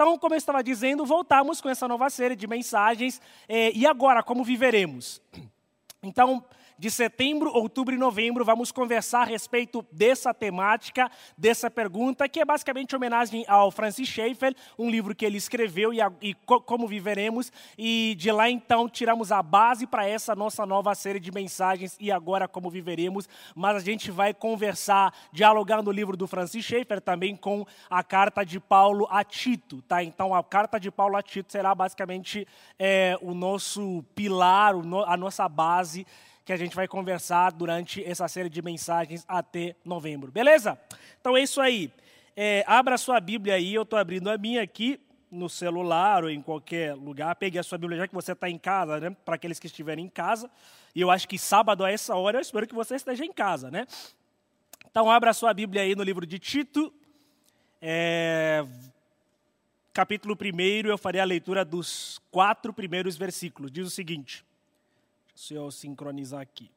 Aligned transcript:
Então, 0.00 0.16
como 0.16 0.32
eu 0.32 0.38
estava 0.38 0.64
dizendo, 0.64 1.04
voltamos 1.04 1.60
com 1.60 1.68
essa 1.68 1.86
nova 1.86 2.08
série 2.08 2.34
de 2.34 2.46
mensagens. 2.46 3.20
Eh, 3.46 3.72
e 3.74 3.86
agora, 3.86 4.22
como 4.22 4.42
viveremos? 4.42 5.20
Então, 6.02 6.42
de 6.80 6.90
setembro, 6.90 7.52
outubro 7.52 7.94
e 7.94 7.98
novembro, 7.98 8.42
vamos 8.42 8.72
conversar 8.72 9.20
a 9.20 9.24
respeito 9.26 9.84
dessa 9.92 10.32
temática, 10.32 11.10
dessa 11.36 11.70
pergunta, 11.70 12.26
que 12.26 12.40
é 12.40 12.44
basicamente 12.44 12.96
homenagem 12.96 13.44
ao 13.46 13.70
Francis 13.70 14.08
Schaeffer, 14.08 14.56
um 14.78 14.88
livro 14.90 15.14
que 15.14 15.26
ele 15.26 15.36
escreveu 15.36 15.92
e, 15.92 16.00
a, 16.00 16.10
e 16.22 16.32
co, 16.32 16.58
como 16.58 16.88
viveremos. 16.88 17.52
E 17.76 18.14
de 18.16 18.32
lá 18.32 18.48
então 18.48 18.88
tiramos 18.88 19.30
a 19.30 19.42
base 19.42 19.86
para 19.86 20.08
essa 20.08 20.34
nossa 20.34 20.64
nova 20.64 20.94
série 20.94 21.20
de 21.20 21.30
mensagens 21.30 21.98
e 22.00 22.10
agora 22.10 22.48
como 22.48 22.70
viveremos. 22.70 23.28
Mas 23.54 23.76
a 23.76 23.80
gente 23.80 24.10
vai 24.10 24.32
conversar, 24.32 25.12
dialogar 25.30 25.82
no 25.82 25.92
livro 25.92 26.16
do 26.16 26.26
Francis 26.26 26.64
Schaeffer 26.64 27.02
também 27.02 27.36
com 27.36 27.66
a 27.90 28.02
carta 28.02 28.42
de 28.42 28.58
Paulo 28.58 29.06
a 29.10 29.22
Tito, 29.22 29.82
tá? 29.82 30.02
Então 30.02 30.34
a 30.34 30.42
carta 30.42 30.80
de 30.80 30.90
Paulo 30.90 31.18
a 31.18 31.22
Tito 31.22 31.52
será 31.52 31.74
basicamente 31.74 32.48
é, 32.78 33.18
o 33.20 33.34
nosso 33.34 34.02
pilar, 34.14 34.72
a 35.06 35.16
nossa 35.18 35.46
base 35.46 36.06
que 36.44 36.52
a 36.52 36.56
gente 36.56 36.74
vai 36.74 36.88
conversar 36.88 37.52
durante 37.52 38.04
essa 38.04 38.26
série 38.28 38.48
de 38.48 38.62
mensagens 38.62 39.24
até 39.28 39.76
novembro. 39.84 40.32
Beleza? 40.32 40.78
Então 41.20 41.36
é 41.36 41.42
isso 41.42 41.60
aí. 41.60 41.92
É, 42.36 42.64
abra 42.66 42.94
a 42.94 42.98
sua 42.98 43.20
Bíblia 43.20 43.54
aí, 43.54 43.74
eu 43.74 43.82
estou 43.82 43.98
abrindo 43.98 44.30
a 44.30 44.38
minha 44.38 44.62
aqui 44.62 44.98
no 45.30 45.48
celular 45.48 46.24
ou 46.24 46.30
em 46.30 46.42
qualquer 46.42 46.94
lugar. 46.94 47.34
Pegue 47.36 47.58
a 47.58 47.62
sua 47.62 47.78
Bíblia 47.78 47.98
já 47.98 48.08
que 48.08 48.14
você 48.14 48.32
está 48.32 48.48
em 48.48 48.58
casa, 48.58 48.98
né? 48.98 49.10
Para 49.24 49.36
aqueles 49.36 49.58
que 49.58 49.66
estiverem 49.66 50.04
em 50.06 50.08
casa. 50.08 50.50
E 50.94 51.00
eu 51.00 51.10
acho 51.10 51.28
que 51.28 51.38
sábado 51.38 51.84
a 51.84 51.90
essa 51.90 52.16
hora 52.16 52.38
eu 52.38 52.42
espero 52.42 52.66
que 52.66 52.74
você 52.74 52.96
esteja 52.96 53.24
em 53.24 53.32
casa, 53.32 53.70
né? 53.70 53.86
Então 54.90 55.10
abra 55.10 55.30
a 55.30 55.34
sua 55.34 55.54
Bíblia 55.54 55.82
aí 55.82 55.94
no 55.94 56.02
livro 56.02 56.26
de 56.26 56.38
Tito. 56.38 56.92
É, 57.80 58.64
capítulo 59.92 60.36
1, 60.36 60.88
eu 60.88 60.98
farei 60.98 61.20
a 61.20 61.24
leitura 61.24 61.64
dos 61.64 62.20
quatro 62.30 62.72
primeiros 62.72 63.16
versículos. 63.16 63.70
Diz 63.70 63.86
o 63.86 63.90
seguinte: 63.90 64.44
se 65.40 65.54
eu 65.54 65.70
sincronizar 65.70 66.42
aqui. 66.42 66.70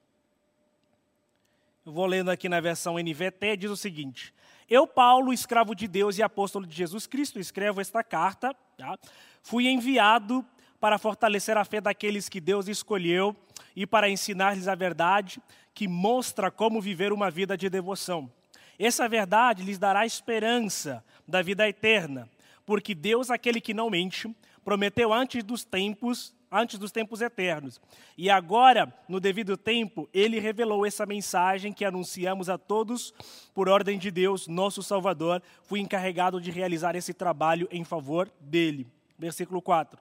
Eu 1.86 1.92
vou 1.92 2.06
lendo 2.06 2.31
aqui 2.31 2.47
na 2.47 2.61
versão 2.61 2.97
NVT, 2.97 3.58
diz 3.58 3.69
o 3.69 3.75
seguinte: 3.75 4.33
Eu, 4.69 4.88
Paulo, 4.88 5.33
escravo 5.33 5.75
de 5.75 5.86
Deus 5.86 6.17
e 6.17 6.23
apóstolo 6.23 6.66
de 6.66 6.73
Jesus 6.73 7.06
Cristo, 7.06 7.41
escrevo 7.41 7.81
esta 7.81 8.02
carta. 8.02 8.56
Tá? 8.78 8.97
Fui 9.41 9.67
enviado 9.67 10.45
para 10.80 10.97
fortalecer 10.97 11.58
a 11.58 11.66
fé 11.66 11.81
daqueles 11.81 12.30
que 12.30 12.39
Deus 12.39 12.69
escolheu 12.69 13.36
e 13.75 13.86
para 13.86 14.09
ensinar-lhes 14.09 14.69
a 14.69 14.75
verdade 14.75 15.41
que 15.73 15.86
mostra 15.86 16.50
como 16.50 16.80
viver 16.80 17.11
uma 17.11 17.30
vida 17.30 17.58
de 17.58 17.69
devoção. 17.69 18.31
Essa 18.80 19.09
verdade 19.09 19.61
lhes 19.61 19.78
dará 19.78 20.06
esperança 20.06 21.03
da 21.28 21.41
vida 21.41 21.67
eterna, 21.67 22.30
porque 22.66 22.95
Deus, 22.95 23.30
aquele 23.30 23.59
que 23.59 23.73
não 23.73 23.89
mente, 23.89 24.34
prometeu 24.64 25.11
antes 25.11 25.44
dos 25.44 25.66
tempos 25.66 26.34
antes 26.54 26.78
dos 26.78 26.92
tempos 26.92 27.20
eternos. 27.20 27.82
E 28.18 28.30
agora, 28.30 28.94
no 29.09 29.20
devido 29.20 29.58
tempo, 29.58 30.08
ele 30.14 30.40
revelou 30.40 30.86
essa 30.86 31.06
mensagem 31.06 31.73
que 31.73 31.84
anunciamos 31.84 32.50
a 32.50 32.58
todos 32.58 33.14
por 33.54 33.68
ordem 33.68 33.98
de 33.98 34.12
Deus, 34.12 34.48
nosso 34.48 34.84
Salvador. 34.84 35.42
Fui 35.64 35.80
encarregado 35.80 36.40
de 36.40 36.52
realizar 36.52 36.96
esse 36.96 37.14
trabalho 37.14 37.68
em 37.72 37.84
favor 37.84 38.31
dele. 38.40 38.88
Versículo 39.18 39.62
4. 39.62 40.00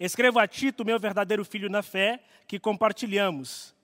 Escrevo 0.00 0.38
a 0.38 0.46
Tito, 0.46 0.84
meu 0.84 0.98
verdadeiro 0.98 1.44
filho 1.44 1.68
na 1.68 1.82
fé, 1.82 2.22
que 2.46 2.58
compartilhamos. 2.58 3.74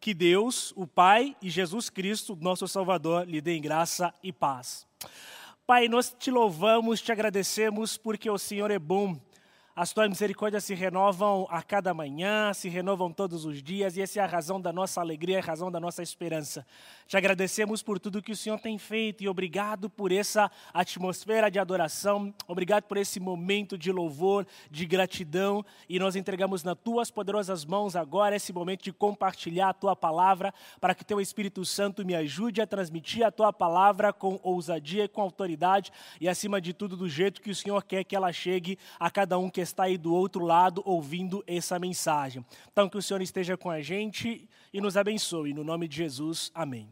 Que 0.00 0.14
Deus, 0.14 0.72
o 0.76 0.86
Pai 0.86 1.36
e 1.42 1.50
Jesus 1.50 1.90
Cristo, 1.90 2.38
nosso 2.40 2.66
Salvador, 2.66 3.28
lhe 3.28 3.40
dêem 3.40 3.60
graça 3.60 4.14
e 4.22 4.32
paz. 4.32 4.86
Pai, 5.66 5.88
nós 5.88 6.14
te 6.18 6.30
louvamos, 6.30 7.02
te 7.02 7.12
agradecemos, 7.12 7.96
porque 7.96 8.30
o 8.30 8.38
Senhor 8.38 8.70
é 8.70 8.78
bom 8.78 9.20
as 9.80 9.94
tuas 9.94 10.10
misericórdias 10.10 10.62
se 10.64 10.74
renovam 10.74 11.46
a 11.48 11.62
cada 11.62 11.94
manhã, 11.94 12.52
se 12.52 12.68
renovam 12.68 13.10
todos 13.10 13.46
os 13.46 13.62
dias, 13.62 13.96
e 13.96 14.02
essa 14.02 14.20
é 14.20 14.22
a 14.22 14.26
razão 14.26 14.60
da 14.60 14.70
nossa 14.70 15.00
alegria, 15.00 15.38
a 15.38 15.42
razão 15.42 15.70
da 15.70 15.80
nossa 15.80 16.02
esperança. 16.02 16.66
Te 17.06 17.16
agradecemos 17.16 17.82
por 17.82 17.98
tudo 17.98 18.20
que 18.20 18.30
o 18.30 18.36
Senhor 18.36 18.60
tem 18.60 18.76
feito 18.76 19.24
e 19.24 19.28
obrigado 19.28 19.88
por 19.88 20.12
essa 20.12 20.50
atmosfera 20.74 21.50
de 21.50 21.58
adoração, 21.58 22.34
obrigado 22.46 22.82
por 22.82 22.98
esse 22.98 23.18
momento 23.18 23.78
de 23.78 23.90
louvor, 23.90 24.46
de 24.70 24.84
gratidão, 24.84 25.64
e 25.88 25.98
nós 25.98 26.14
entregamos 26.14 26.62
nas 26.62 26.76
tuas 26.84 27.10
poderosas 27.10 27.64
mãos 27.64 27.96
agora 27.96 28.36
esse 28.36 28.52
momento 28.52 28.82
de 28.82 28.92
compartilhar 28.92 29.70
a 29.70 29.74
tua 29.74 29.96
palavra, 29.96 30.52
para 30.78 30.94
que 30.94 31.06
teu 31.06 31.22
Espírito 31.22 31.64
Santo 31.64 32.04
me 32.04 32.14
ajude 32.14 32.60
a 32.60 32.66
transmitir 32.66 33.24
a 33.24 33.30
tua 33.30 33.50
palavra 33.50 34.12
com 34.12 34.38
ousadia 34.42 35.04
e 35.04 35.08
com 35.08 35.22
autoridade, 35.22 35.90
e 36.20 36.28
acima 36.28 36.60
de 36.60 36.74
tudo, 36.74 36.98
do 36.98 37.08
jeito 37.08 37.40
que 37.40 37.50
o 37.50 37.54
Senhor 37.54 37.82
quer 37.82 38.04
que 38.04 38.14
ela 38.14 38.30
chegue 38.30 38.78
a 38.98 39.10
cada 39.10 39.38
um 39.38 39.48
que 39.48 39.69
está 39.70 39.84
aí 39.84 39.96
do 39.96 40.14
outro 40.14 40.44
lado 40.44 40.82
ouvindo 40.84 41.42
essa 41.46 41.78
mensagem. 41.78 42.44
Então, 42.72 42.88
que 42.88 42.98
o 42.98 43.02
Senhor 43.02 43.22
esteja 43.22 43.56
com 43.56 43.70
a 43.70 43.80
gente 43.80 44.48
e 44.72 44.80
nos 44.80 44.96
abençoe. 44.96 45.52
No 45.52 45.64
nome 45.64 45.88
de 45.88 45.96
Jesus, 45.96 46.50
amém. 46.54 46.88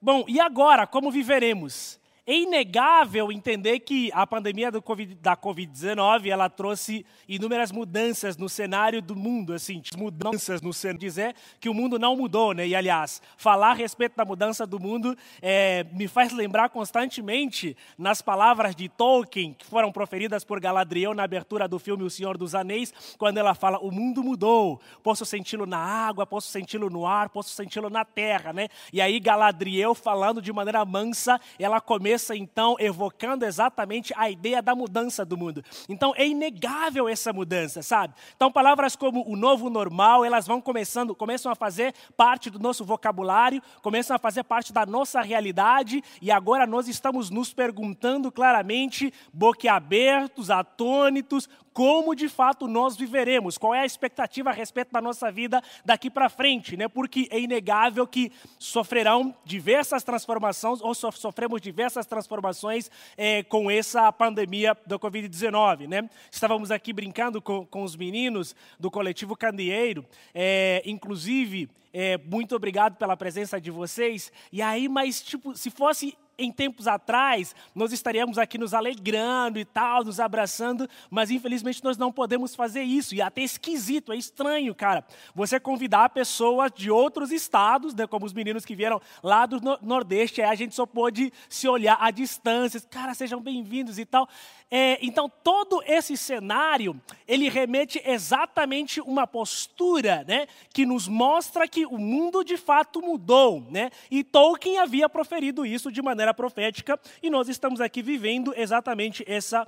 Bom, 0.00 0.24
e 0.26 0.40
agora, 0.40 0.86
como 0.86 1.10
viveremos? 1.10 2.00
É 2.24 2.36
inegável 2.36 3.32
entender 3.32 3.80
que 3.80 4.08
a 4.12 4.24
pandemia 4.24 4.70
COVID, 4.70 5.16
da 5.16 5.36
Covid-19 5.36 6.28
ela 6.28 6.48
trouxe 6.48 7.04
inúmeras 7.28 7.72
mudanças 7.72 8.36
no 8.36 8.48
cenário 8.48 9.02
do 9.02 9.16
mundo, 9.16 9.52
assim, 9.52 9.82
mudanças 9.96 10.62
no 10.62 10.72
cenário. 10.72 11.00
Dizer 11.00 11.34
que 11.58 11.68
o 11.68 11.74
mundo 11.74 11.98
não 11.98 12.16
mudou, 12.16 12.52
né? 12.52 12.64
E 12.64 12.76
aliás, 12.76 13.20
falar 13.36 13.70
a 13.70 13.74
respeito 13.74 14.14
da 14.14 14.24
mudança 14.24 14.64
do 14.64 14.78
mundo 14.78 15.16
é, 15.40 15.84
me 15.92 16.06
faz 16.06 16.32
lembrar 16.32 16.68
constantemente 16.68 17.76
nas 17.98 18.22
palavras 18.22 18.76
de 18.76 18.88
Tolkien 18.88 19.52
que 19.54 19.66
foram 19.66 19.90
proferidas 19.90 20.44
por 20.44 20.60
Galadriel 20.60 21.14
na 21.14 21.24
abertura 21.24 21.66
do 21.66 21.78
filme 21.78 22.04
O 22.04 22.10
Senhor 22.10 22.38
dos 22.38 22.54
Anéis, 22.54 22.94
quando 23.18 23.38
ela 23.38 23.54
fala: 23.54 23.80
"O 23.80 23.90
mundo 23.90 24.22
mudou, 24.22 24.80
posso 25.02 25.24
senti-lo 25.24 25.66
na 25.66 25.78
água, 25.78 26.24
posso 26.24 26.48
senti-lo 26.52 26.88
no 26.88 27.04
ar, 27.04 27.30
posso 27.30 27.50
senti-lo 27.50 27.90
na 27.90 28.04
terra", 28.04 28.52
né? 28.52 28.68
E 28.92 29.00
aí 29.00 29.18
Galadriel 29.18 29.92
falando 29.92 30.40
de 30.40 30.52
maneira 30.52 30.84
mansa, 30.84 31.40
ela 31.58 31.80
começa 31.80 32.11
começa 32.12 32.36
então 32.36 32.76
evocando 32.78 33.44
exatamente 33.44 34.12
a 34.16 34.28
ideia 34.28 34.60
da 34.60 34.74
mudança 34.74 35.24
do 35.24 35.36
mundo. 35.36 35.64
Então 35.88 36.12
é 36.14 36.26
inegável 36.26 37.08
essa 37.08 37.32
mudança, 37.32 37.82
sabe? 37.82 38.12
Então 38.36 38.52
palavras 38.52 38.94
como 38.94 39.26
o 39.26 39.34
novo 39.34 39.70
normal, 39.70 40.22
elas 40.22 40.46
vão 40.46 40.60
começando, 40.60 41.14
começam 41.14 41.50
a 41.50 41.54
fazer 41.54 41.94
parte 42.14 42.50
do 42.50 42.58
nosso 42.58 42.84
vocabulário, 42.84 43.62
começam 43.80 44.14
a 44.14 44.18
fazer 44.18 44.44
parte 44.44 44.74
da 44.74 44.84
nossa 44.84 45.22
realidade 45.22 46.02
e 46.20 46.30
agora 46.30 46.66
nós 46.66 46.86
estamos 46.86 47.30
nos 47.30 47.54
perguntando 47.54 48.30
claramente, 48.30 49.12
boquiabertos, 49.32 50.50
atônitos, 50.50 51.48
como 51.72 52.14
de 52.14 52.28
fato 52.28 52.66
nós 52.66 52.96
viveremos, 52.96 53.56
qual 53.58 53.74
é 53.74 53.80
a 53.80 53.86
expectativa 53.86 54.50
a 54.50 54.52
respeito 54.52 54.92
da 54.92 55.00
nossa 55.00 55.30
vida 55.30 55.62
daqui 55.84 56.10
para 56.10 56.28
frente, 56.28 56.76
né? 56.76 56.88
Porque 56.88 57.28
é 57.30 57.40
inegável 57.40 58.06
que 58.06 58.32
sofrerão 58.58 59.34
diversas 59.44 60.02
transformações 60.02 60.80
ou 60.80 60.94
sofremos 60.94 61.60
diversas 61.60 62.06
transformações 62.06 62.90
é, 63.16 63.42
com 63.42 63.70
essa 63.70 64.12
pandemia 64.12 64.76
da 64.86 64.98
Covid-19. 64.98 65.88
Né? 65.88 66.08
Estávamos 66.30 66.70
aqui 66.70 66.92
brincando 66.92 67.40
com, 67.40 67.64
com 67.66 67.82
os 67.82 67.96
meninos 67.96 68.54
do 68.78 68.90
coletivo 68.90 69.36
Candeeiro, 69.36 70.04
é, 70.34 70.82
inclusive, 70.84 71.68
é, 71.92 72.18
muito 72.18 72.56
obrigado 72.56 72.96
pela 72.96 73.16
presença 73.16 73.60
de 73.60 73.70
vocês. 73.70 74.32
E 74.50 74.62
aí, 74.62 74.88
mas 74.88 75.20
tipo, 75.20 75.54
se 75.56 75.70
fosse 75.70 76.16
em 76.38 76.50
tempos 76.50 76.86
atrás, 76.86 77.54
nós 77.74 77.92
estaríamos 77.92 78.38
aqui 78.38 78.58
nos 78.58 78.74
alegrando 78.74 79.58
e 79.58 79.64
tal, 79.64 80.04
nos 80.04 80.18
abraçando, 80.18 80.88
mas 81.10 81.30
infelizmente 81.30 81.82
nós 81.84 81.96
não 81.96 82.12
podemos 82.12 82.54
fazer 82.54 82.82
isso. 82.82 83.14
E 83.14 83.20
é 83.20 83.24
até 83.24 83.42
esquisito, 83.42 84.12
é 84.12 84.16
estranho, 84.16 84.74
cara. 84.74 85.04
Você 85.34 85.60
convidar 85.60 86.08
pessoas 86.10 86.72
de 86.74 86.90
outros 86.90 87.30
estados, 87.30 87.94
né, 87.94 88.06
como 88.06 88.26
os 88.26 88.32
meninos 88.32 88.64
que 88.64 88.74
vieram 88.74 89.00
lá 89.22 89.46
do 89.46 89.60
Nordeste, 89.82 90.42
aí 90.42 90.48
a 90.48 90.54
gente 90.54 90.74
só 90.74 90.86
pôde 90.86 91.32
se 91.48 91.68
olhar 91.68 91.96
à 92.00 92.10
distância. 92.10 92.80
Cara, 92.90 93.14
sejam 93.14 93.40
bem-vindos 93.40 93.98
e 93.98 94.04
tal. 94.04 94.28
É, 94.74 94.98
então, 95.02 95.30
todo 95.44 95.82
esse 95.84 96.16
cenário, 96.16 96.98
ele 97.28 97.50
remete 97.50 98.00
exatamente 98.06 99.02
uma 99.02 99.26
postura 99.26 100.24
né, 100.26 100.46
que 100.72 100.86
nos 100.86 101.06
mostra 101.06 101.68
que 101.68 101.84
o 101.84 101.98
mundo 101.98 102.42
de 102.42 102.56
fato 102.56 103.02
mudou. 103.02 103.60
Né? 103.70 103.90
E 104.10 104.24
Tolkien 104.24 104.78
havia 104.78 105.10
proferido 105.10 105.66
isso 105.66 105.92
de 105.92 106.00
maneira 106.00 106.32
profética, 106.32 106.98
e 107.22 107.28
nós 107.28 107.50
estamos 107.50 107.82
aqui 107.82 108.00
vivendo 108.00 108.54
exatamente 108.56 109.22
essa 109.28 109.66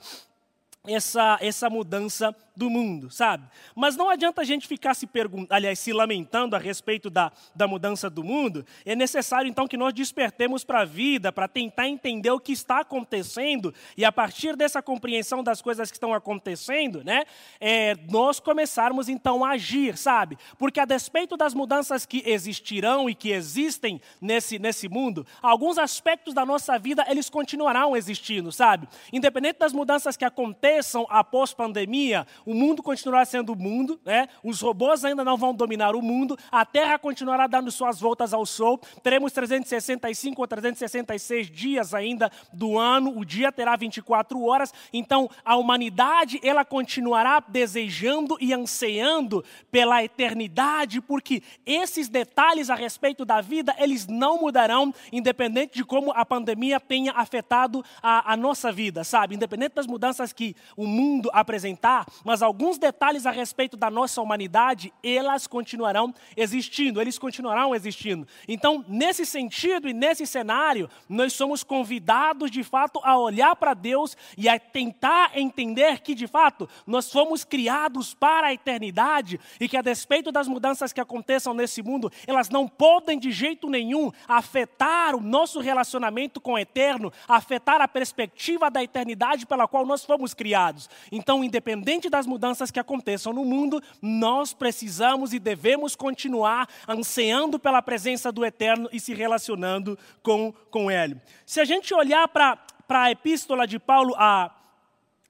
essa, 0.86 1.38
essa 1.40 1.70
mudança 1.70 2.34
do 2.56 2.70
mundo, 2.70 3.10
sabe? 3.10 3.46
Mas 3.74 3.96
não 3.96 4.08
adianta 4.08 4.40
a 4.40 4.44
gente 4.44 4.68
ficar 4.68 4.94
se 4.94 5.06
perguntando, 5.06 5.52
aliás, 5.52 5.78
se 5.78 5.92
lamentando 5.92 6.54
a 6.54 6.58
respeito 6.58 7.10
da, 7.10 7.32
da 7.54 7.66
mudança 7.66 8.08
do 8.08 8.22
mundo. 8.22 8.64
É 8.84 8.94
necessário 8.94 9.48
então 9.48 9.66
que 9.66 9.76
nós 9.76 9.92
despertemos 9.92 10.62
para 10.64 10.82
a 10.82 10.84
vida, 10.84 11.32
para 11.32 11.48
tentar 11.48 11.88
entender 11.88 12.30
o 12.30 12.38
que 12.38 12.52
está 12.52 12.80
acontecendo 12.80 13.74
e 13.96 14.04
a 14.04 14.12
partir 14.12 14.56
dessa 14.56 14.80
compreensão 14.80 15.42
das 15.42 15.60
coisas 15.60 15.90
que 15.90 15.96
estão 15.96 16.14
acontecendo, 16.14 17.02
né, 17.02 17.24
é, 17.60 17.96
nós 18.08 18.38
começarmos 18.38 19.08
então 19.08 19.44
a 19.44 19.50
agir, 19.50 19.96
sabe? 19.96 20.38
Porque 20.58 20.78
a 20.78 20.84
despeito 20.84 21.36
das 21.36 21.54
mudanças 21.54 22.06
que 22.06 22.22
existirão 22.26 23.08
e 23.08 23.14
que 23.14 23.30
existem 23.30 24.00
nesse, 24.20 24.58
nesse 24.58 24.88
mundo, 24.88 25.26
alguns 25.42 25.78
aspectos 25.78 26.34
da 26.34 26.46
nossa 26.46 26.78
vida 26.78 27.04
eles 27.08 27.28
continuarão 27.28 27.96
existindo, 27.96 28.52
sabe? 28.52 28.88
Independente 29.12 29.58
das 29.58 29.72
mudanças 29.72 30.16
que 30.16 30.24
aconteçam 30.24 31.06
após 31.08 31.52
pandemia, 31.52 32.26
o 32.44 32.54
mundo 32.54 32.82
continuará 32.82 33.24
sendo 33.24 33.52
o 33.52 33.56
mundo, 33.56 34.00
né? 34.04 34.28
Os 34.42 34.60
robôs 34.60 35.04
ainda 35.04 35.24
não 35.24 35.36
vão 35.36 35.54
dominar 35.54 35.94
o 35.94 36.02
mundo, 36.02 36.38
a 36.50 36.64
Terra 36.64 36.98
continuará 36.98 37.46
dando 37.46 37.70
suas 37.70 38.00
voltas 38.00 38.32
ao 38.32 38.44
Sol, 38.44 38.80
teremos 39.02 39.32
365 39.32 40.40
ou 40.40 40.46
366 40.46 41.50
dias 41.50 41.94
ainda 41.94 42.30
do 42.52 42.78
ano, 42.78 43.16
o 43.16 43.24
dia 43.24 43.50
terá 43.50 43.76
24 43.76 44.42
horas, 44.44 44.72
então 44.92 45.28
a 45.44 45.56
humanidade 45.56 46.40
ela 46.42 46.64
continuará 46.64 47.42
desejando 47.46 48.36
e 48.40 48.52
anseando 48.52 49.44
pela 49.70 50.02
eternidade, 50.02 51.00
porque 51.00 51.42
esses 51.64 52.08
detalhes 52.08 52.70
a 52.70 52.74
respeito 52.74 53.24
da 53.24 53.40
vida, 53.40 53.74
eles 53.78 54.06
não 54.06 54.40
mudarão, 54.40 54.94
independente 55.12 55.74
de 55.74 55.84
como 55.84 56.12
a 56.12 56.24
pandemia 56.24 56.78
tenha 56.80 57.12
afetado 57.12 57.84
a, 58.02 58.32
a 58.32 58.36
nossa 58.36 58.70
vida, 58.72 59.04
sabe? 59.04 59.34
Independente 59.34 59.74
das 59.74 59.86
mudanças 59.86 60.32
que 60.32 60.54
o 60.76 60.86
mundo 60.86 61.30
apresentar, 61.32 62.06
mas 62.24 62.33
alguns 62.42 62.78
detalhes 62.78 63.26
a 63.26 63.30
respeito 63.30 63.76
da 63.76 63.90
nossa 63.90 64.20
humanidade, 64.20 64.92
elas 65.02 65.46
continuarão 65.46 66.14
existindo, 66.36 67.00
eles 67.00 67.18
continuarão 67.18 67.74
existindo. 67.74 68.26
Então, 68.48 68.84
nesse 68.88 69.26
sentido 69.26 69.88
e 69.88 69.92
nesse 69.92 70.26
cenário, 70.26 70.88
nós 71.08 71.32
somos 71.32 71.62
convidados 71.62 72.50
de 72.50 72.62
fato 72.62 73.00
a 73.02 73.18
olhar 73.18 73.54
para 73.56 73.74
Deus 73.74 74.16
e 74.36 74.48
a 74.48 74.58
tentar 74.58 75.32
entender 75.34 76.00
que 76.00 76.14
de 76.14 76.26
fato 76.26 76.68
nós 76.86 77.10
fomos 77.10 77.44
criados 77.44 78.14
para 78.14 78.48
a 78.48 78.52
eternidade 78.52 79.40
e 79.60 79.68
que 79.68 79.76
a 79.76 79.82
despeito 79.82 80.30
das 80.32 80.48
mudanças 80.48 80.92
que 80.92 81.00
aconteçam 81.00 81.54
nesse 81.54 81.82
mundo, 81.82 82.10
elas 82.26 82.48
não 82.48 82.66
podem 82.66 83.18
de 83.18 83.30
jeito 83.30 83.68
nenhum 83.68 84.10
afetar 84.26 85.14
o 85.14 85.20
nosso 85.20 85.60
relacionamento 85.60 86.40
com 86.40 86.52
o 86.52 86.58
eterno, 86.58 87.12
afetar 87.28 87.80
a 87.80 87.88
perspectiva 87.88 88.70
da 88.70 88.82
eternidade 88.82 89.46
pela 89.46 89.68
qual 89.68 89.86
nós 89.86 90.04
fomos 90.04 90.34
criados. 90.34 90.88
Então, 91.10 91.42
independente 91.44 92.08
das 92.08 92.23
mudanças 92.26 92.70
que 92.70 92.80
aconteçam 92.80 93.32
no 93.32 93.44
mundo, 93.44 93.82
nós 94.00 94.52
precisamos 94.52 95.32
e 95.32 95.38
devemos 95.38 95.94
continuar 95.94 96.68
anseando 96.88 97.58
pela 97.58 97.82
presença 97.82 98.30
do 98.30 98.44
eterno 98.44 98.88
e 98.92 99.00
se 99.00 99.14
relacionando 99.14 99.98
com, 100.22 100.52
com 100.70 100.90
ele. 100.90 101.20
Se 101.46 101.60
a 101.60 101.64
gente 101.64 101.92
olhar 101.94 102.26
para 102.28 102.58
a 102.88 103.10
epístola 103.10 103.66
de 103.66 103.78
Paulo 103.78 104.14
a 104.16 104.50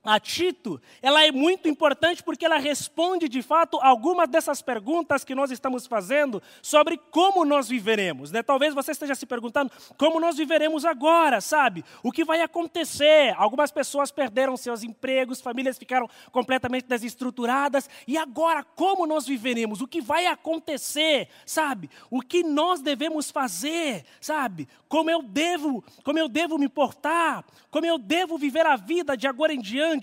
a 0.05 0.21
Tito, 0.21 0.81
ela 1.01 1.25
é 1.25 1.33
muito 1.33 1.67
importante 1.67 2.23
porque 2.23 2.45
ela 2.45 2.59
responde 2.59 3.29
de 3.29 3.41
fato 3.41 3.79
algumas 3.81 4.29
dessas 4.29 4.61
perguntas 4.61 5.25
que 5.25 5.35
nós 5.35 5.51
estamos 5.51 5.87
fazendo 5.87 6.43
sobre 6.61 7.01
como 7.11 7.45
nós 7.45 7.69
viveremos. 7.69 8.31
Né? 8.31 8.43
Talvez 8.43 8.75
você 8.75 8.93
esteja 8.93 9.15
se 9.15 9.25
perguntando 9.25 9.73
como 9.97 10.21
nós 10.21 10.37
viveremos 10.37 10.85
agora, 10.85 11.41
sabe? 11.41 11.83
O 12.03 12.13
que 12.13 12.25
vai 12.25 12.43
acontecer? 12.43 13.35
Algumas 13.39 13.71
pessoas 13.71 14.11
perderam 14.11 14.57
seus 14.57 14.83
empregos, 14.83 15.41
famílias 15.41 15.79
ficaram 15.79 16.09
completamente 16.31 16.87
desestruturadas. 16.87 17.89
E 18.07 18.19
agora, 18.19 18.63
como 18.63 19.07
nós 19.07 19.27
viveremos? 19.27 19.81
O 19.81 19.87
que 19.87 20.03
vai 20.03 20.27
acontecer, 20.27 21.29
sabe? 21.47 21.89
O 22.11 22.21
que 22.21 22.43
nós 22.43 22.81
devemos 22.81 23.31
fazer, 23.31 24.05
sabe? 24.21 24.69
Como 24.87 25.11
eu 25.11 25.23
devo, 25.23 25.83
como 26.05 26.19
eu 26.19 26.29
devo 26.29 26.59
me 26.59 26.69
portar? 26.69 27.45
Como 27.71 27.87
eu 27.87 27.99
devo 27.99 28.39
viver 28.39 28.67
a 28.67 28.77
vida 28.77 29.17
de 29.17 29.27
agora 29.27 29.53
em 29.53 29.61
diante? 29.61 29.94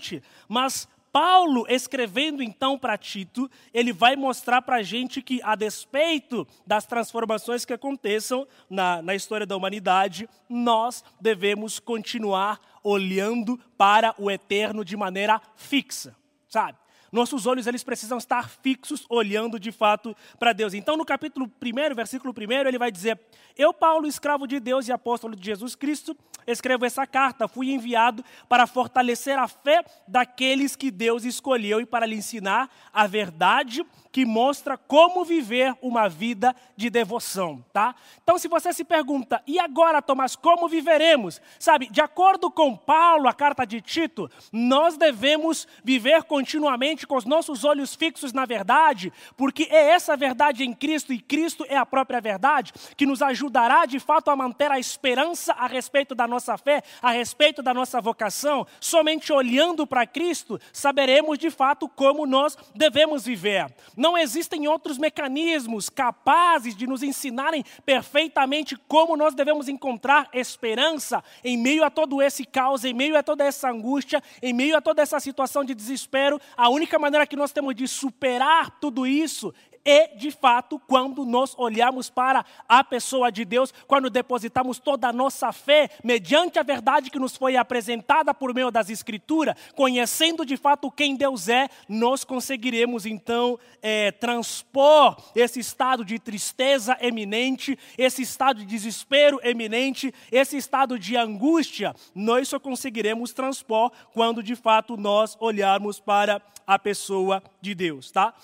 Mas 0.48 0.88
Paulo, 1.12 1.66
escrevendo 1.68 2.42
então 2.42 2.78
para 2.78 2.96
Tito, 2.96 3.50
ele 3.74 3.92
vai 3.92 4.16
mostrar 4.16 4.62
para 4.62 4.76
a 4.76 4.82
gente 4.82 5.20
que, 5.20 5.42
a 5.42 5.54
despeito 5.54 6.48
das 6.66 6.86
transformações 6.86 7.66
que 7.66 7.72
aconteçam 7.74 8.48
na, 8.70 9.02
na 9.02 9.14
história 9.14 9.46
da 9.46 9.54
humanidade, 9.54 10.26
nós 10.48 11.04
devemos 11.20 11.78
continuar 11.78 12.58
olhando 12.82 13.60
para 13.76 14.14
o 14.18 14.30
eterno 14.30 14.82
de 14.82 14.96
maneira 14.96 15.40
fixa, 15.54 16.16
sabe? 16.48 16.78
Nossos 17.12 17.46
olhos 17.46 17.66
eles 17.66 17.84
precisam 17.84 18.16
estar 18.16 18.48
fixos, 18.48 19.04
olhando 19.06 19.60
de 19.60 19.70
fato 19.70 20.16
para 20.38 20.54
Deus. 20.54 20.72
Então, 20.72 20.96
no 20.96 21.04
capítulo 21.04 21.44
1, 21.62 21.94
versículo 21.94 22.32
1, 22.36 22.66
ele 22.66 22.78
vai 22.78 22.90
dizer: 22.90 23.20
Eu, 23.54 23.74
Paulo, 23.74 24.06
escravo 24.06 24.46
de 24.46 24.58
Deus 24.58 24.88
e 24.88 24.92
apóstolo 24.92 25.36
de 25.36 25.44
Jesus 25.44 25.74
Cristo, 25.74 26.16
escrevo 26.46 26.86
essa 26.86 27.06
carta. 27.06 27.46
Fui 27.46 27.70
enviado 27.70 28.24
para 28.48 28.66
fortalecer 28.66 29.38
a 29.38 29.46
fé 29.46 29.84
daqueles 30.08 30.74
que 30.74 30.90
Deus 30.90 31.24
escolheu 31.24 31.82
e 31.82 31.86
para 31.86 32.06
lhe 32.06 32.16
ensinar 32.16 32.70
a 32.90 33.06
verdade 33.06 33.84
que 34.12 34.26
mostra 34.26 34.76
como 34.76 35.24
viver 35.24 35.74
uma 35.80 36.06
vida 36.06 36.54
de 36.76 36.90
devoção, 36.90 37.64
tá? 37.72 37.94
Então, 38.22 38.38
se 38.38 38.46
você 38.46 38.70
se 38.72 38.84
pergunta, 38.84 39.42
e 39.46 39.58
agora, 39.58 40.02
Tomás, 40.02 40.36
como 40.36 40.68
viveremos? 40.68 41.40
Sabe, 41.58 41.88
de 41.90 42.00
acordo 42.02 42.50
com 42.50 42.76
Paulo, 42.76 43.26
a 43.26 43.32
carta 43.32 43.66
de 43.66 43.80
Tito, 43.80 44.30
nós 44.52 44.98
devemos 44.98 45.66
viver 45.82 46.24
continuamente 46.24 47.01
com 47.06 47.16
os 47.16 47.24
nossos 47.24 47.64
olhos 47.64 47.94
fixos 47.94 48.32
na 48.32 48.44
verdade, 48.44 49.12
porque 49.36 49.68
é 49.70 49.90
essa 49.90 50.16
verdade 50.16 50.64
em 50.64 50.72
Cristo, 50.72 51.12
e 51.12 51.18
Cristo 51.18 51.64
é 51.68 51.76
a 51.76 51.86
própria 51.86 52.20
verdade, 52.20 52.72
que 52.96 53.06
nos 53.06 53.22
ajudará 53.22 53.86
de 53.86 53.98
fato 53.98 54.30
a 54.30 54.36
manter 54.36 54.70
a 54.70 54.78
esperança 54.78 55.52
a 55.52 55.66
respeito 55.66 56.14
da 56.14 56.26
nossa 56.26 56.56
fé, 56.56 56.82
a 57.00 57.10
respeito 57.10 57.62
da 57.62 57.74
nossa 57.74 58.00
vocação. 58.00 58.66
Somente 58.80 59.32
olhando 59.32 59.86
para 59.86 60.06
Cristo, 60.06 60.60
saberemos 60.72 61.38
de 61.38 61.50
fato 61.50 61.88
como 61.88 62.26
nós 62.26 62.56
devemos 62.74 63.24
viver. 63.24 63.72
Não 63.96 64.16
existem 64.16 64.66
outros 64.68 64.98
mecanismos 64.98 65.88
capazes 65.88 66.76
de 66.76 66.86
nos 66.86 67.02
ensinarem 67.02 67.64
perfeitamente 67.84 68.76
como 68.88 69.16
nós 69.16 69.34
devemos 69.34 69.68
encontrar 69.68 70.28
esperança 70.32 71.22
em 71.44 71.56
meio 71.56 71.84
a 71.84 71.90
todo 71.90 72.22
esse 72.22 72.44
caos, 72.44 72.84
em 72.84 72.94
meio 72.94 73.16
a 73.16 73.22
toda 73.22 73.44
essa 73.44 73.70
angústia, 73.70 74.22
em 74.42 74.52
meio 74.52 74.76
a 74.76 74.80
toda 74.80 75.02
essa 75.02 75.20
situação 75.20 75.64
de 75.64 75.74
desespero. 75.74 76.40
A 76.56 76.68
única 76.68 76.91
maneira 76.98 77.26
que 77.26 77.36
nós 77.36 77.52
temos 77.52 77.74
de 77.74 77.86
superar 77.86 78.78
tudo 78.80 79.06
isso 79.06 79.52
é 79.84 80.08
de 80.08 80.30
fato 80.30 80.78
quando 80.78 81.24
nós 81.24 81.54
olhamos 81.56 82.08
para 82.08 82.44
a 82.68 82.84
pessoa 82.84 83.30
de 83.30 83.44
Deus, 83.44 83.72
quando 83.86 84.10
depositamos 84.10 84.78
toda 84.78 85.08
a 85.08 85.12
nossa 85.12 85.52
fé 85.52 85.90
mediante 86.02 86.58
a 86.58 86.62
verdade 86.62 87.10
que 87.10 87.18
nos 87.18 87.36
foi 87.36 87.56
apresentada 87.56 88.32
por 88.32 88.54
meio 88.54 88.70
das 88.70 88.90
Escrituras, 88.90 89.56
conhecendo 89.74 90.44
de 90.44 90.56
fato 90.56 90.90
quem 90.90 91.16
Deus 91.16 91.48
é, 91.48 91.68
nós 91.88 92.24
conseguiremos 92.24 93.06
então 93.06 93.58
é, 93.80 94.12
transpor 94.12 95.16
esse 95.34 95.60
estado 95.60 96.04
de 96.04 96.18
tristeza 96.18 96.96
eminente, 97.00 97.78
esse 97.98 98.22
estado 98.22 98.60
de 98.60 98.66
desespero 98.66 99.40
eminente, 99.42 100.12
esse 100.30 100.56
estado 100.56 100.98
de 100.98 101.16
angústia, 101.16 101.94
nós 102.14 102.48
só 102.48 102.58
conseguiremos 102.58 103.32
transpor 103.32 103.90
quando 104.12 104.42
de 104.42 104.54
fato 104.54 104.96
nós 104.96 105.36
olharmos 105.40 105.98
para 105.98 106.40
a 106.66 106.78
pessoa 106.78 107.42
de 107.60 107.74
Deus, 107.74 108.10
tá? 108.10 108.34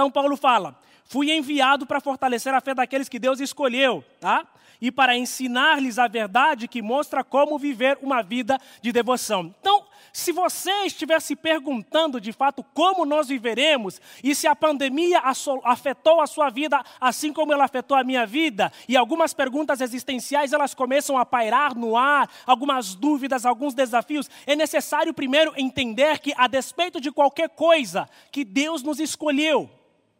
Então 0.00 0.10
Paulo 0.10 0.34
fala: 0.34 0.74
fui 1.04 1.30
enviado 1.30 1.84
para 1.84 2.00
fortalecer 2.00 2.54
a 2.54 2.60
fé 2.62 2.74
daqueles 2.74 3.06
que 3.06 3.18
Deus 3.18 3.38
escolheu, 3.38 4.02
tá? 4.18 4.46
E 4.80 4.90
para 4.90 5.14
ensinar-lhes 5.14 5.98
a 5.98 6.08
verdade 6.08 6.66
que 6.66 6.80
mostra 6.80 7.22
como 7.22 7.58
viver 7.58 7.98
uma 8.00 8.22
vida 8.22 8.58
de 8.80 8.92
devoção. 8.92 9.54
Então, 9.60 9.84
se 10.10 10.32
você 10.32 10.72
estiver 10.86 11.20
se 11.20 11.36
perguntando 11.36 12.18
de 12.18 12.32
fato 12.32 12.64
como 12.72 13.04
nós 13.04 13.28
viveremos 13.28 14.00
e 14.24 14.34
se 14.34 14.46
a 14.46 14.56
pandemia 14.56 15.20
afetou 15.64 16.22
a 16.22 16.26
sua 16.26 16.48
vida 16.48 16.82
assim 16.98 17.30
como 17.30 17.52
ela 17.52 17.66
afetou 17.66 17.94
a 17.94 18.02
minha 18.02 18.24
vida, 18.24 18.72
e 18.88 18.96
algumas 18.96 19.34
perguntas 19.34 19.82
existenciais 19.82 20.54
elas 20.54 20.72
começam 20.72 21.18
a 21.18 21.26
pairar 21.26 21.74
no 21.74 21.94
ar, 21.94 22.26
algumas 22.46 22.94
dúvidas, 22.94 23.44
alguns 23.44 23.74
desafios, 23.74 24.30
é 24.46 24.56
necessário 24.56 25.12
primeiro 25.12 25.52
entender 25.58 26.20
que 26.20 26.32
a 26.38 26.46
despeito 26.46 27.02
de 27.02 27.12
qualquer 27.12 27.50
coisa 27.50 28.08
que 28.32 28.46
Deus 28.46 28.82
nos 28.82 28.98
escolheu, 28.98 29.68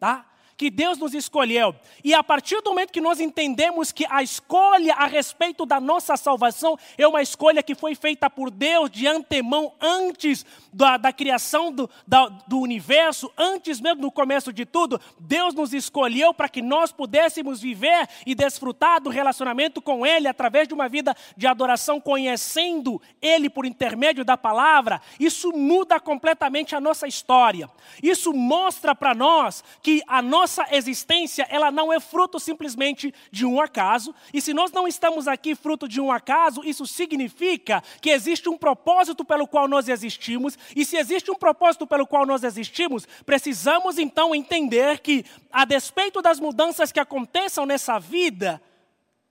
tá? 0.01 0.25
Que 0.61 0.69
Deus 0.69 0.99
nos 0.99 1.15
escolheu. 1.15 1.73
E 2.03 2.13
a 2.13 2.23
partir 2.23 2.61
do 2.61 2.69
momento 2.69 2.93
que 2.93 3.01
nós 3.01 3.19
entendemos 3.19 3.91
que 3.91 4.05
a 4.07 4.21
escolha 4.21 4.93
a 4.93 5.07
respeito 5.07 5.65
da 5.65 5.81
nossa 5.81 6.15
salvação 6.15 6.77
é 6.99 7.07
uma 7.07 7.19
escolha 7.19 7.63
que 7.63 7.73
foi 7.73 7.95
feita 7.95 8.29
por 8.29 8.51
Deus 8.51 8.91
de 8.91 9.07
antemão, 9.07 9.73
antes 9.81 10.45
da, 10.71 10.97
da 10.97 11.11
criação 11.11 11.71
do, 11.71 11.89
da, 12.05 12.27
do 12.47 12.59
universo, 12.59 13.31
antes 13.35 13.81
mesmo 13.81 14.01
do 14.01 14.11
começo 14.11 14.53
de 14.53 14.63
tudo, 14.63 15.01
Deus 15.19 15.55
nos 15.55 15.73
escolheu 15.73 16.31
para 16.31 16.47
que 16.47 16.61
nós 16.61 16.91
pudéssemos 16.91 17.59
viver 17.59 18.07
e 18.23 18.35
desfrutar 18.35 19.01
do 19.01 19.09
relacionamento 19.09 19.81
com 19.81 20.05
Ele 20.05 20.27
através 20.27 20.67
de 20.67 20.75
uma 20.75 20.87
vida 20.87 21.15
de 21.35 21.47
adoração, 21.47 21.99
conhecendo 21.99 23.01
Ele 23.19 23.49
por 23.49 23.65
intermédio 23.65 24.23
da 24.23 24.37
palavra. 24.37 25.01
Isso 25.19 25.51
muda 25.51 25.99
completamente 25.99 26.75
a 26.75 26.79
nossa 26.79 27.07
história. 27.07 27.67
Isso 28.03 28.31
mostra 28.31 28.93
para 28.93 29.15
nós 29.15 29.63
que 29.81 30.03
a 30.05 30.21
nossa 30.21 30.50
existência, 30.71 31.45
ela 31.49 31.71
não 31.71 31.91
é 31.91 31.99
fruto 31.99 32.39
simplesmente 32.39 33.13
de 33.31 33.45
um 33.45 33.61
acaso, 33.61 34.13
e 34.33 34.41
se 34.41 34.53
nós 34.53 34.71
não 34.71 34.87
estamos 34.87 35.27
aqui 35.27 35.55
fruto 35.55 35.87
de 35.87 35.99
um 35.99 36.11
acaso, 36.11 36.61
isso 36.63 36.85
significa 36.85 37.83
que 38.01 38.09
existe 38.09 38.49
um 38.49 38.57
propósito 38.57 39.23
pelo 39.23 39.47
qual 39.47 39.67
nós 39.67 39.87
existimos, 39.87 40.57
e 40.75 40.85
se 40.85 40.97
existe 40.97 41.29
um 41.31 41.35
propósito 41.35 41.85
pelo 41.85 42.07
qual 42.07 42.25
nós 42.25 42.43
existimos, 42.43 43.07
precisamos 43.25 43.97
então 43.97 44.33
entender 44.35 44.99
que, 44.99 45.25
a 45.51 45.65
despeito 45.65 46.21
das 46.21 46.39
mudanças 46.39 46.91
que 46.91 46.99
aconteçam 46.99 47.65
nessa 47.65 47.99
vida, 47.99 48.61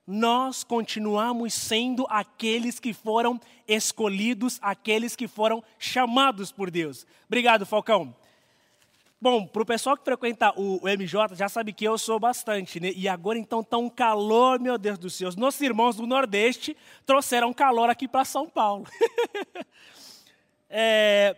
nós 0.07 0.65
continuamos 0.65 1.55
sendo 1.55 2.05
aqueles 2.09 2.81
que 2.81 2.93
foram 2.93 3.41
escolhidos, 3.69 4.59
aqueles 4.61 5.15
que 5.15 5.29
foram 5.29 5.63
chamados 5.79 6.51
por 6.51 6.69
Deus. 6.69 7.07
Obrigado, 7.29 7.65
Falcão. 7.65 8.15
Bom, 9.23 9.47
para 9.47 9.61
o 9.61 9.67
pessoal 9.67 9.99
que 9.99 10.05
frequenta 10.05 10.51
o, 10.57 10.81
MJ, 10.89 11.35
já 11.35 11.47
sabe 11.47 11.75
que 11.75 11.85
eu 11.85 11.99
sou 11.99 12.19
bastante, 12.19 12.81
né? 12.81 12.91
E 12.97 13.07
agora 13.07 13.39
então 13.39 13.61
está 13.61 13.77
um 13.77 13.91
calor, 13.91 14.59
meu 14.59 14.79
Deus 14.79 14.97
do 14.97 15.11
céu. 15.11 15.29
Os 15.29 15.37
nossos 15.37 15.61
irmãos 15.61 15.97
do 15.97 16.07
Nordeste 16.07 16.75
trouxeram 17.05 17.53
calor 17.53 17.91
aqui 17.91 18.09
para 18.09 18.25
São 18.25 18.49
Paulo. 18.49 18.87
é, 20.71 21.37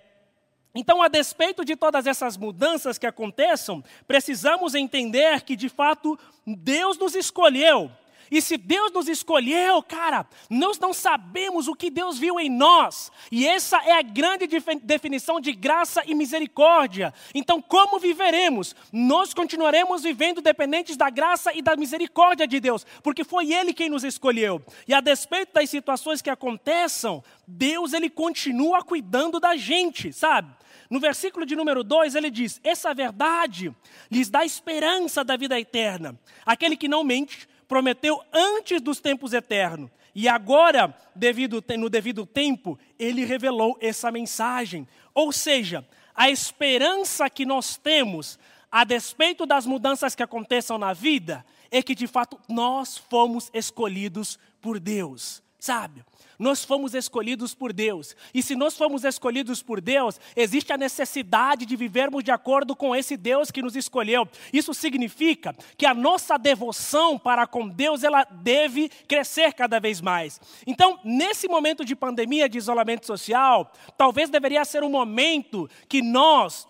então, 0.73 1.03
a 1.03 1.09
despeito 1.09 1.65
de 1.65 1.75
todas 1.75 2.07
essas 2.07 2.37
mudanças 2.37 2.99
que 2.99 3.07
aconteçam, 3.07 3.83
precisamos 4.07 4.77
entender 4.77 5.43
que, 5.43 5.57
de 5.57 5.69
fato, 5.69 6.17
Deus 6.47 6.97
nos 6.97 7.17
escolheu 7.17 7.91
e 8.33 8.41
se 8.41 8.57
Deus 8.57 8.91
nos 8.91 9.09
escolheu, 9.09 9.83
cara, 9.83 10.27
nós 10.49 10.79
não 10.79 10.95
sabemos 10.95 11.69
o 11.69 11.75
que 11.75 11.91
Deus 11.91 12.19
viu 12.19 12.41
em 12.41 12.49
nós. 12.49 13.13
E 13.31 13.47
essa 13.47 13.77
é 13.85 13.93
a 13.93 14.01
grande 14.01 14.49
definição 14.83 15.39
de 15.39 15.53
graça 15.53 16.03
e 16.07 16.15
misericórdia. 16.15 17.13
Então, 17.35 17.61
como 17.61 17.99
viveremos? 17.99 18.75
Nós 18.91 19.35
continuaremos 19.35 20.03
vivendo 20.03 20.41
dependentes 20.41 20.97
da 20.97 21.11
graça 21.11 21.55
e 21.55 21.61
da 21.61 21.77
misericórdia 21.77 22.47
de 22.47 22.59
Deus, 22.59 22.87
porque 23.03 23.23
foi 23.23 23.53
Ele 23.53 23.75
quem 23.75 23.91
nos 23.91 24.03
escolheu. 24.03 24.63
E 24.89 24.95
a 24.95 25.03
despeito 25.03 25.53
das 25.53 25.69
situações 25.69 26.23
que 26.23 26.31
aconteçam, 26.31 27.23
Deus 27.47 27.93
ele 27.93 28.09
continua 28.09 28.83
cuidando 28.83 29.39
da 29.39 29.57
gente, 29.57 30.11
sabe? 30.11 30.51
No 30.89 31.01
versículo 31.01 31.45
de 31.45 31.55
número 31.55 31.85
2, 31.85 32.15
ele 32.15 32.31
diz: 32.31 32.61
Essa 32.65 32.95
verdade 32.95 33.75
lhes 34.11 34.31
dá 34.31 34.43
esperança 34.43 35.23
da 35.23 35.37
vida 35.37 35.59
eterna. 35.61 36.19
Aquele 36.47 36.77
que 36.77 36.89
não 36.89 37.05
mente, 37.05 37.49
prometeu 37.73 38.23
antes 38.31 38.83
dos 38.83 39.01
tempos 39.01 39.33
eternos. 39.33 39.91
E 40.15 40.29
agora, 40.29 40.95
devido, 41.17 41.65
no 41.79 41.89
devido 41.89 42.27
tempo, 42.27 42.79
ele 42.99 43.25
revelou 43.25 43.79
essa 43.81 44.13
mensagem. 44.13 44.87
Ou 45.15 45.33
seja, 45.33 45.83
a 46.15 46.29
esperança 46.29 47.31
que 47.31 47.47
nós 47.47 47.79
temos, 47.79 48.39
a 48.71 48.85
despeito 48.85 49.47
das 49.47 49.65
mudanças 49.65 50.15
que 50.15 50.23
aconteçam 50.23 50.77
na 50.77 50.93
vida, 50.93 51.47
é 51.71 51.83
que 51.83 51.95
de 51.95 52.07
fato 52.07 52.39
nós 52.47 52.99
fomos 52.99 53.51
escolhidos 53.55 54.39
por 54.61 54.79
Deus, 54.79 55.43
sabe? 55.63 56.05
Nós 56.41 56.65
fomos 56.65 56.93
escolhidos 56.93 57.55
por 57.55 57.73
Deus. 57.73 58.17
E 58.35 58.43
se 58.43 58.57
nós 58.57 58.77
fomos 58.77 59.05
escolhidos 59.05 59.63
por 59.63 59.81
Deus, 59.81 60.19
existe 60.35 60.73
a 60.73 60.77
necessidade 60.77 61.65
de 61.65 61.77
vivermos 61.77 62.25
de 62.25 62.33
acordo 62.33 62.75
com 62.75 62.97
esse 62.97 63.17
Deus 63.17 63.49
que 63.49 63.63
nos 63.63 63.77
escolheu. 63.77 64.29
Isso 64.53 64.75
significa 64.75 65.55
que 65.79 65.87
a 65.87 65.95
nossa 65.95 66.37
devoção 66.37 67.17
para 67.17 67.47
com 67.47 67.69
Deus, 67.69 68.03
ela 68.03 68.25
deve 68.25 68.89
crescer 69.07 69.53
cada 69.53 69.79
vez 69.79 70.01
mais. 70.01 70.41
Então, 70.67 70.99
nesse 71.05 71.47
momento 71.47 71.85
de 71.85 71.95
pandemia, 71.95 72.49
de 72.49 72.59
isolamento 72.59 73.07
social, 73.07 73.73
talvez 73.97 74.29
deveria 74.29 74.65
ser 74.65 74.83
um 74.83 74.91
momento 74.91 75.71
que 75.89 76.03
nós 76.03 76.67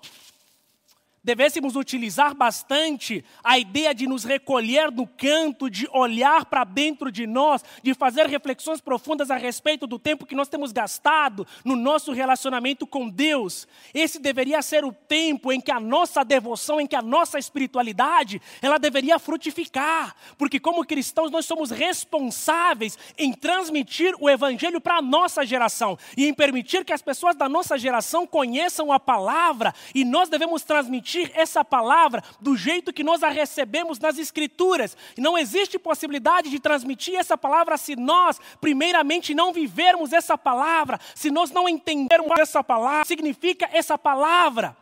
devêssemos 1.24 1.76
utilizar 1.76 2.34
bastante 2.34 3.24
a 3.44 3.58
ideia 3.58 3.94
de 3.94 4.06
nos 4.08 4.24
recolher 4.24 4.90
no 4.90 5.06
canto, 5.06 5.70
de 5.70 5.88
olhar 5.92 6.44
para 6.46 6.64
dentro 6.64 7.12
de 7.12 7.26
nós, 7.26 7.62
de 7.82 7.94
fazer 7.94 8.26
reflexões 8.26 8.80
profundas 8.80 9.30
a 9.30 9.36
respeito 9.36 9.86
do 9.86 9.98
tempo 9.98 10.26
que 10.26 10.34
nós 10.34 10.48
temos 10.48 10.72
gastado 10.72 11.46
no 11.64 11.76
nosso 11.76 12.12
relacionamento 12.12 12.86
com 12.86 13.08
Deus. 13.08 13.68
Esse 13.94 14.18
deveria 14.18 14.60
ser 14.62 14.84
o 14.84 14.92
tempo 14.92 15.52
em 15.52 15.60
que 15.60 15.70
a 15.70 15.78
nossa 15.78 16.24
devoção, 16.24 16.80
em 16.80 16.86
que 16.86 16.96
a 16.96 17.02
nossa 17.02 17.38
espiritualidade, 17.38 18.42
ela 18.60 18.78
deveria 18.78 19.18
frutificar, 19.18 20.16
porque 20.36 20.58
como 20.58 20.84
cristãos 20.84 21.30
nós 21.30 21.46
somos 21.46 21.70
responsáveis 21.70 22.98
em 23.16 23.32
transmitir 23.32 24.14
o 24.18 24.28
evangelho 24.28 24.80
para 24.80 24.96
a 24.96 25.02
nossa 25.02 25.46
geração 25.46 25.96
e 26.16 26.26
em 26.26 26.34
permitir 26.34 26.84
que 26.84 26.92
as 26.92 27.02
pessoas 27.02 27.36
da 27.36 27.48
nossa 27.48 27.78
geração 27.78 28.26
conheçam 28.26 28.90
a 28.90 28.98
palavra 28.98 29.72
e 29.94 30.04
nós 30.04 30.28
devemos 30.28 30.62
transmitir 30.62 31.11
transmitir 31.12 31.30
essa 31.34 31.64
palavra 31.64 32.22
do 32.40 32.56
jeito 32.56 32.92
que 32.92 33.04
nós 33.04 33.22
a 33.22 33.28
recebemos 33.28 33.98
nas 33.98 34.18
Escrituras. 34.18 34.96
Não 35.18 35.36
existe 35.36 35.78
possibilidade 35.78 36.50
de 36.50 36.58
transmitir 36.58 37.16
essa 37.16 37.36
palavra 37.36 37.76
se 37.76 37.94
nós, 37.94 38.40
primeiramente, 38.60 39.34
não 39.34 39.52
vivermos 39.52 40.12
essa 40.12 40.38
palavra, 40.38 40.98
se 41.14 41.30
nós 41.30 41.50
não 41.50 41.68
entendermos 41.68 42.32
essa 42.38 42.64
palavra, 42.64 43.04
significa 43.04 43.68
essa 43.72 43.98
palavra. 43.98 44.76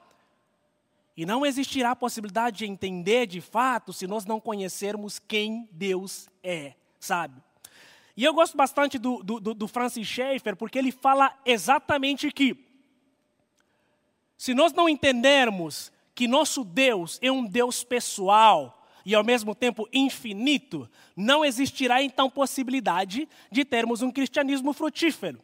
E 1.17 1.27
não 1.27 1.45
existirá 1.45 1.95
possibilidade 1.97 2.59
de 2.59 2.67
entender 2.67 3.27
de 3.27 3.41
fato 3.41 3.93
se 3.93 4.07
nós 4.07 4.25
não 4.25 4.41
conhecermos 4.41 5.19
quem 5.19 5.69
Deus 5.73 6.29
é, 6.43 6.75
sabe? 6.99 7.43
E 8.17 8.25
eu 8.25 8.33
gosto 8.33 8.57
bastante 8.57 8.99
do, 8.99 9.23
do, 9.23 9.41
do 9.41 9.69
Francis 9.69 10.07
Schaeffer, 10.07 10.57
porque 10.57 10.79
ele 10.79 10.93
fala 10.93 11.35
exatamente 11.45 12.31
que, 12.31 12.57
se 14.37 14.55
nós 14.55 14.73
não 14.73 14.89
entendermos 14.89 15.93
que 16.21 16.29
nosso 16.29 16.65
Deus 16.65 17.19
é 17.23 17.33
um 17.33 17.47
Deus 17.47 17.83
pessoal 17.83 18.87
e 19.07 19.15
ao 19.15 19.25
mesmo 19.25 19.55
tempo 19.55 19.89
infinito, 19.91 20.87
não 21.17 21.43
existirá 21.43 22.03
então 22.03 22.29
possibilidade 22.29 23.27
de 23.50 23.65
termos 23.65 24.03
um 24.03 24.11
cristianismo 24.11 24.75
frutífero. 24.75 25.43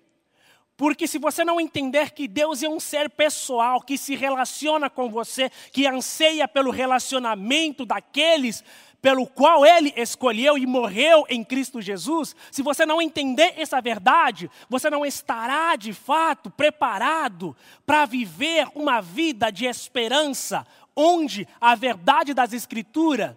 Porque 0.77 1.07
se 1.07 1.19
você 1.19 1.47
não 1.47 1.59
entender 1.59 2.11
que 2.11 2.29
Deus 2.29 2.63
é 2.63 2.69
um 2.69 2.79
ser 2.79 3.09
pessoal, 3.09 3.81
que 3.81 3.97
se 3.97 4.15
relaciona 4.15 4.91
com 4.91 5.09
você, 5.09 5.51
que 5.73 5.87
anseia 5.87 6.47
pelo 6.47 6.71
relacionamento 6.71 7.87
daqueles 7.87 8.63
pelo 9.07 9.25
qual 9.25 9.65
ele 9.65 9.93
escolheu 9.97 10.59
e 10.59 10.67
morreu 10.67 11.25
em 11.29 11.45
Cristo 11.45 11.81
Jesus, 11.81 12.35
se 12.51 12.61
você 12.61 12.85
não 12.85 13.01
entender 13.01 13.55
essa 13.57 13.81
verdade, 13.81 14.51
você 14.69 14.91
não 14.91 15.07
estará 15.07 15.77
de 15.77 15.93
fato 15.93 16.51
preparado 16.51 17.57
para 17.87 18.05
viver 18.05 18.67
uma 18.75 19.01
vida 19.01 19.53
de 19.53 19.65
esperança, 19.65 20.67
onde 20.97 21.47
a 21.61 21.77
verdade 21.77 22.35
das 22.35 22.53
Escrituras 22.53 23.37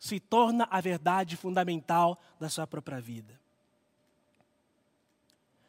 se 0.00 0.18
torna 0.18 0.66
a 0.68 0.80
verdade 0.80 1.36
fundamental 1.36 2.18
da 2.40 2.48
sua 2.48 2.66
própria 2.66 3.00
vida. 3.00 3.38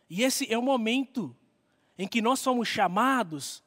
E 0.09 0.23
esse 0.23 0.51
é 0.51 0.57
o 0.57 0.63
momento 0.63 1.35
em 1.99 2.07
que 2.07 2.19
nós 2.19 2.39
somos 2.39 2.67
chamados 2.67 3.61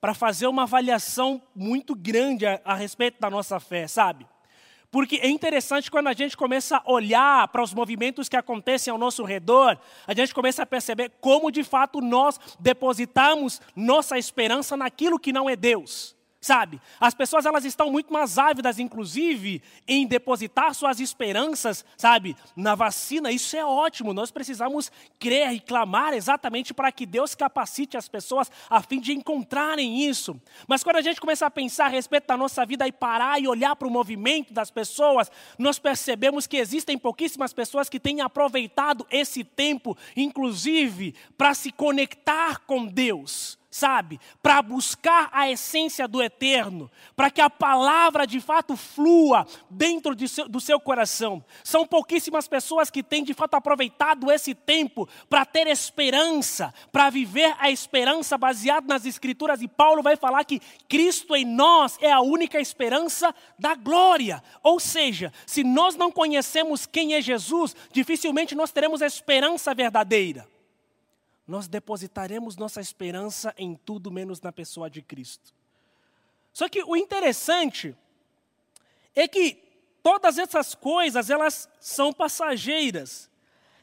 para 0.00 0.14
fazer 0.14 0.46
uma 0.46 0.62
avaliação 0.62 1.42
muito 1.52 1.96
grande 1.96 2.46
a, 2.46 2.60
a 2.64 2.76
respeito 2.76 3.18
da 3.18 3.28
nossa 3.28 3.58
fé, 3.58 3.88
sabe? 3.88 4.24
Porque 4.94 5.16
é 5.16 5.28
interessante 5.28 5.90
quando 5.90 6.06
a 6.06 6.12
gente 6.12 6.36
começa 6.36 6.76
a 6.76 6.82
olhar 6.88 7.48
para 7.48 7.64
os 7.64 7.74
movimentos 7.74 8.28
que 8.28 8.36
acontecem 8.36 8.92
ao 8.92 8.96
nosso 8.96 9.24
redor, 9.24 9.76
a 10.06 10.14
gente 10.14 10.32
começa 10.32 10.62
a 10.62 10.66
perceber 10.66 11.10
como 11.20 11.50
de 11.50 11.64
fato 11.64 12.00
nós 12.00 12.38
depositamos 12.60 13.60
nossa 13.74 14.16
esperança 14.16 14.76
naquilo 14.76 15.18
que 15.18 15.32
não 15.32 15.50
é 15.50 15.56
Deus 15.56 16.14
sabe? 16.44 16.78
As 17.00 17.14
pessoas 17.14 17.46
elas 17.46 17.64
estão 17.64 17.90
muito 17.90 18.12
mais 18.12 18.36
ávidas, 18.36 18.78
inclusive, 18.78 19.62
em 19.88 20.06
depositar 20.06 20.74
suas 20.74 21.00
esperanças, 21.00 21.84
sabe, 21.96 22.36
na 22.54 22.74
vacina. 22.74 23.32
Isso 23.32 23.56
é 23.56 23.64
ótimo. 23.64 24.12
Nós 24.12 24.30
precisamos 24.30 24.92
crer 25.18 25.52
e 25.52 25.60
clamar 25.60 26.12
exatamente 26.12 26.74
para 26.74 26.92
que 26.92 27.06
Deus 27.06 27.34
capacite 27.34 27.96
as 27.96 28.08
pessoas 28.08 28.50
a 28.68 28.82
fim 28.82 29.00
de 29.00 29.12
encontrarem 29.12 30.04
isso. 30.06 30.38
Mas 30.68 30.84
quando 30.84 30.96
a 30.96 31.02
gente 31.02 31.20
começa 31.20 31.46
a 31.46 31.50
pensar 31.50 31.86
a 31.86 31.88
respeito 31.88 32.26
da 32.26 32.36
nossa 32.36 32.64
vida 32.66 32.86
e 32.86 32.92
parar 32.92 33.40
e 33.40 33.48
olhar 33.48 33.74
para 33.74 33.88
o 33.88 33.90
movimento 33.90 34.52
das 34.52 34.70
pessoas, 34.70 35.30
nós 35.58 35.78
percebemos 35.78 36.46
que 36.46 36.58
existem 36.58 36.98
pouquíssimas 36.98 37.54
pessoas 37.54 37.88
que 37.88 37.98
têm 37.98 38.20
aproveitado 38.20 39.06
esse 39.10 39.42
tempo, 39.42 39.96
inclusive, 40.14 41.14
para 41.38 41.54
se 41.54 41.72
conectar 41.72 42.60
com 42.66 42.84
Deus 42.84 43.58
sabe? 43.74 44.20
Para 44.40 44.62
buscar 44.62 45.28
a 45.32 45.50
essência 45.50 46.06
do 46.06 46.22
eterno, 46.22 46.88
para 47.16 47.28
que 47.28 47.40
a 47.40 47.50
palavra 47.50 48.24
de 48.24 48.40
fato 48.40 48.76
flua 48.76 49.44
dentro 49.68 50.14
de 50.14 50.28
seu, 50.28 50.48
do 50.48 50.60
seu 50.60 50.78
coração. 50.78 51.44
São 51.64 51.84
pouquíssimas 51.84 52.46
pessoas 52.46 52.88
que 52.88 53.02
têm 53.02 53.24
de 53.24 53.34
fato 53.34 53.54
aproveitado 53.54 54.30
esse 54.30 54.54
tempo 54.54 55.08
para 55.28 55.44
ter 55.44 55.66
esperança, 55.66 56.72
para 56.92 57.10
viver 57.10 57.52
a 57.58 57.68
esperança 57.68 58.38
baseada 58.38 58.86
nas 58.86 59.04
Escrituras. 59.06 59.60
E 59.60 59.66
Paulo 59.66 60.04
vai 60.04 60.14
falar 60.14 60.44
que 60.44 60.60
Cristo 60.88 61.34
em 61.34 61.44
nós 61.44 61.98
é 62.00 62.12
a 62.12 62.20
única 62.20 62.60
esperança 62.60 63.34
da 63.58 63.74
glória. 63.74 64.40
Ou 64.62 64.78
seja, 64.78 65.32
se 65.44 65.64
nós 65.64 65.96
não 65.96 66.12
conhecemos 66.12 66.86
quem 66.86 67.14
é 67.14 67.20
Jesus, 67.20 67.74
dificilmente 67.90 68.54
nós 68.54 68.70
teremos 68.70 69.02
a 69.02 69.06
esperança 69.08 69.74
verdadeira 69.74 70.53
nós 71.46 71.68
depositaremos 71.68 72.56
nossa 72.56 72.80
esperança 72.80 73.54
em 73.56 73.74
tudo 73.74 74.10
menos 74.10 74.40
na 74.40 74.52
pessoa 74.52 74.88
de 74.88 75.02
Cristo. 75.02 75.52
Só 76.52 76.68
que 76.68 76.82
o 76.82 76.96
interessante 76.96 77.94
é 79.14 79.28
que 79.28 79.58
todas 80.02 80.38
essas 80.38 80.74
coisas, 80.74 81.30
elas 81.30 81.68
são 81.80 82.12
passageiras. 82.12 83.30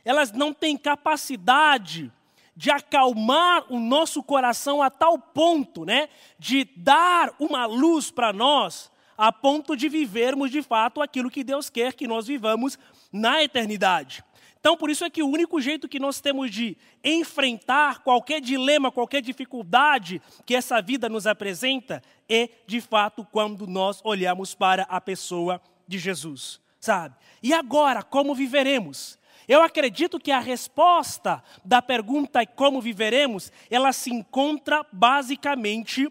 Elas 0.04 0.32
não 0.32 0.54
têm 0.54 0.78
capacidade 0.78 2.12
de 2.56 2.70
acalmar 2.70 3.66
o 3.72 3.80
nosso 3.80 4.22
coração 4.22 4.82
a 4.82 4.90
tal 4.90 5.18
ponto, 5.18 5.86
né, 5.86 6.10
de 6.38 6.66
dar 6.76 7.34
uma 7.40 7.66
luz 7.66 8.12
para 8.12 8.34
nós, 8.34 8.92
a 9.18 9.32
ponto 9.32 9.76
de 9.76 9.88
vivermos 9.88 10.52
de 10.52 10.62
fato 10.62 11.02
aquilo 11.02 11.30
que 11.30 11.44
Deus 11.44 11.70
quer 11.70 11.94
que 11.94 12.08
nós 12.08 12.28
vivamos 12.28 12.78
na 13.12 13.44
eternidade. 13.44 14.24
Então, 14.62 14.78
por 14.78 14.92
isso 14.92 15.04
é 15.04 15.10
que 15.10 15.24
o 15.24 15.28
único 15.28 15.60
jeito 15.60 15.90
que 15.90 16.00
nós 16.00 16.22
temos 16.22 16.52
de 16.52 16.78
enfrentar 17.04 18.04
qualquer 18.04 18.40
dilema, 18.40 18.92
qualquer 18.92 19.20
dificuldade 19.20 20.22
que 20.46 20.56
essa 20.56 20.80
vida 20.80 21.10
nos 21.10 21.26
apresenta 21.26 22.02
é, 22.30 22.48
de 22.68 22.80
fato, 22.80 23.28
quando 23.32 23.66
nós 23.66 24.02
olhamos 24.04 24.54
para 24.54 24.84
a 24.84 25.02
pessoa 25.02 25.60
de 25.88 25.98
Jesus, 25.98 26.62
sabe? 26.80 27.16
E 27.42 27.52
agora, 27.54 28.04
como 28.04 28.36
viveremos? 28.36 29.18
Eu 29.48 29.64
acredito 29.64 30.20
que 30.20 30.32
a 30.32 30.40
resposta 30.40 31.44
da 31.66 31.82
pergunta 31.82 32.46
como 32.46 32.80
viveremos, 32.80 33.52
ela 33.68 33.92
se 33.92 34.12
encontra 34.12 34.86
basicamente 34.92 36.08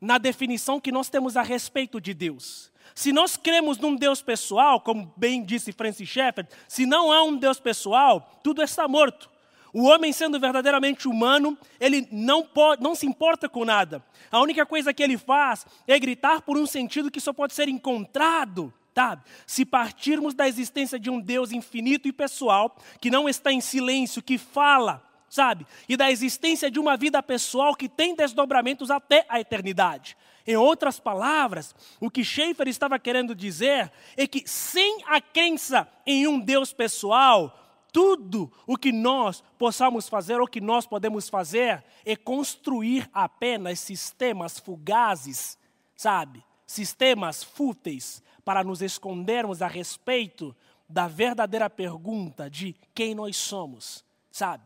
na 0.00 0.16
definição 0.16 0.80
que 0.80 0.92
nós 0.92 1.10
temos 1.10 1.36
a 1.36 1.42
respeito 1.42 2.00
de 2.00 2.14
Deus. 2.14 2.70
Se 2.98 3.12
nós 3.12 3.36
cremos 3.36 3.78
num 3.78 3.94
Deus 3.94 4.20
pessoal, 4.20 4.80
como 4.80 5.14
bem 5.16 5.44
disse 5.44 5.70
Francis 5.70 6.08
Schaeffer, 6.08 6.48
se 6.66 6.84
não 6.84 7.12
há 7.12 7.22
um 7.22 7.36
Deus 7.36 7.60
pessoal, 7.60 8.40
tudo 8.42 8.60
está 8.60 8.88
morto. 8.88 9.30
O 9.72 9.84
homem, 9.84 10.12
sendo 10.12 10.40
verdadeiramente 10.40 11.06
humano, 11.06 11.56
ele 11.78 12.08
não, 12.10 12.42
pode, 12.42 12.82
não 12.82 12.96
se 12.96 13.06
importa 13.06 13.48
com 13.48 13.64
nada. 13.64 14.04
A 14.32 14.40
única 14.40 14.66
coisa 14.66 14.92
que 14.92 15.00
ele 15.00 15.16
faz 15.16 15.64
é 15.86 15.96
gritar 15.96 16.42
por 16.42 16.58
um 16.58 16.66
sentido 16.66 17.08
que 17.08 17.20
só 17.20 17.32
pode 17.32 17.54
ser 17.54 17.68
encontrado. 17.68 18.74
Sabe? 18.92 19.22
Se 19.46 19.64
partirmos 19.64 20.34
da 20.34 20.48
existência 20.48 20.98
de 20.98 21.08
um 21.08 21.20
Deus 21.20 21.52
infinito 21.52 22.08
e 22.08 22.12
pessoal, 22.12 22.76
que 23.00 23.12
não 23.12 23.28
está 23.28 23.52
em 23.52 23.60
silêncio, 23.60 24.20
que 24.20 24.36
fala, 24.36 25.00
sabe? 25.30 25.64
E 25.88 25.96
da 25.96 26.10
existência 26.10 26.68
de 26.68 26.80
uma 26.80 26.96
vida 26.96 27.22
pessoal 27.22 27.76
que 27.76 27.88
tem 27.88 28.16
desdobramentos 28.16 28.90
até 28.90 29.24
a 29.28 29.38
eternidade. 29.38 30.16
Em 30.48 30.56
outras 30.56 30.98
palavras, 30.98 31.74
o 32.00 32.10
que 32.10 32.24
Schaeffer 32.24 32.66
estava 32.68 32.98
querendo 32.98 33.34
dizer 33.34 33.92
é 34.16 34.26
que 34.26 34.48
sem 34.48 35.04
a 35.06 35.20
crença 35.20 35.86
em 36.06 36.26
um 36.26 36.40
Deus 36.40 36.72
pessoal, 36.72 37.86
tudo 37.92 38.50
o 38.66 38.74
que 38.74 38.90
nós 38.90 39.44
possamos 39.58 40.08
fazer, 40.08 40.40
ou 40.40 40.46
que 40.46 40.58
nós 40.58 40.86
podemos 40.86 41.28
fazer, 41.28 41.84
é 42.02 42.16
construir 42.16 43.10
apenas 43.12 43.78
sistemas 43.80 44.58
fugazes, 44.58 45.58
sabe? 45.94 46.42
Sistemas 46.66 47.44
fúteis 47.44 48.22
para 48.42 48.64
nos 48.64 48.80
escondermos 48.80 49.60
a 49.60 49.66
respeito 49.66 50.56
da 50.88 51.06
verdadeira 51.06 51.68
pergunta 51.68 52.48
de 52.48 52.74
quem 52.94 53.14
nós 53.14 53.36
somos, 53.36 54.02
sabe? 54.30 54.64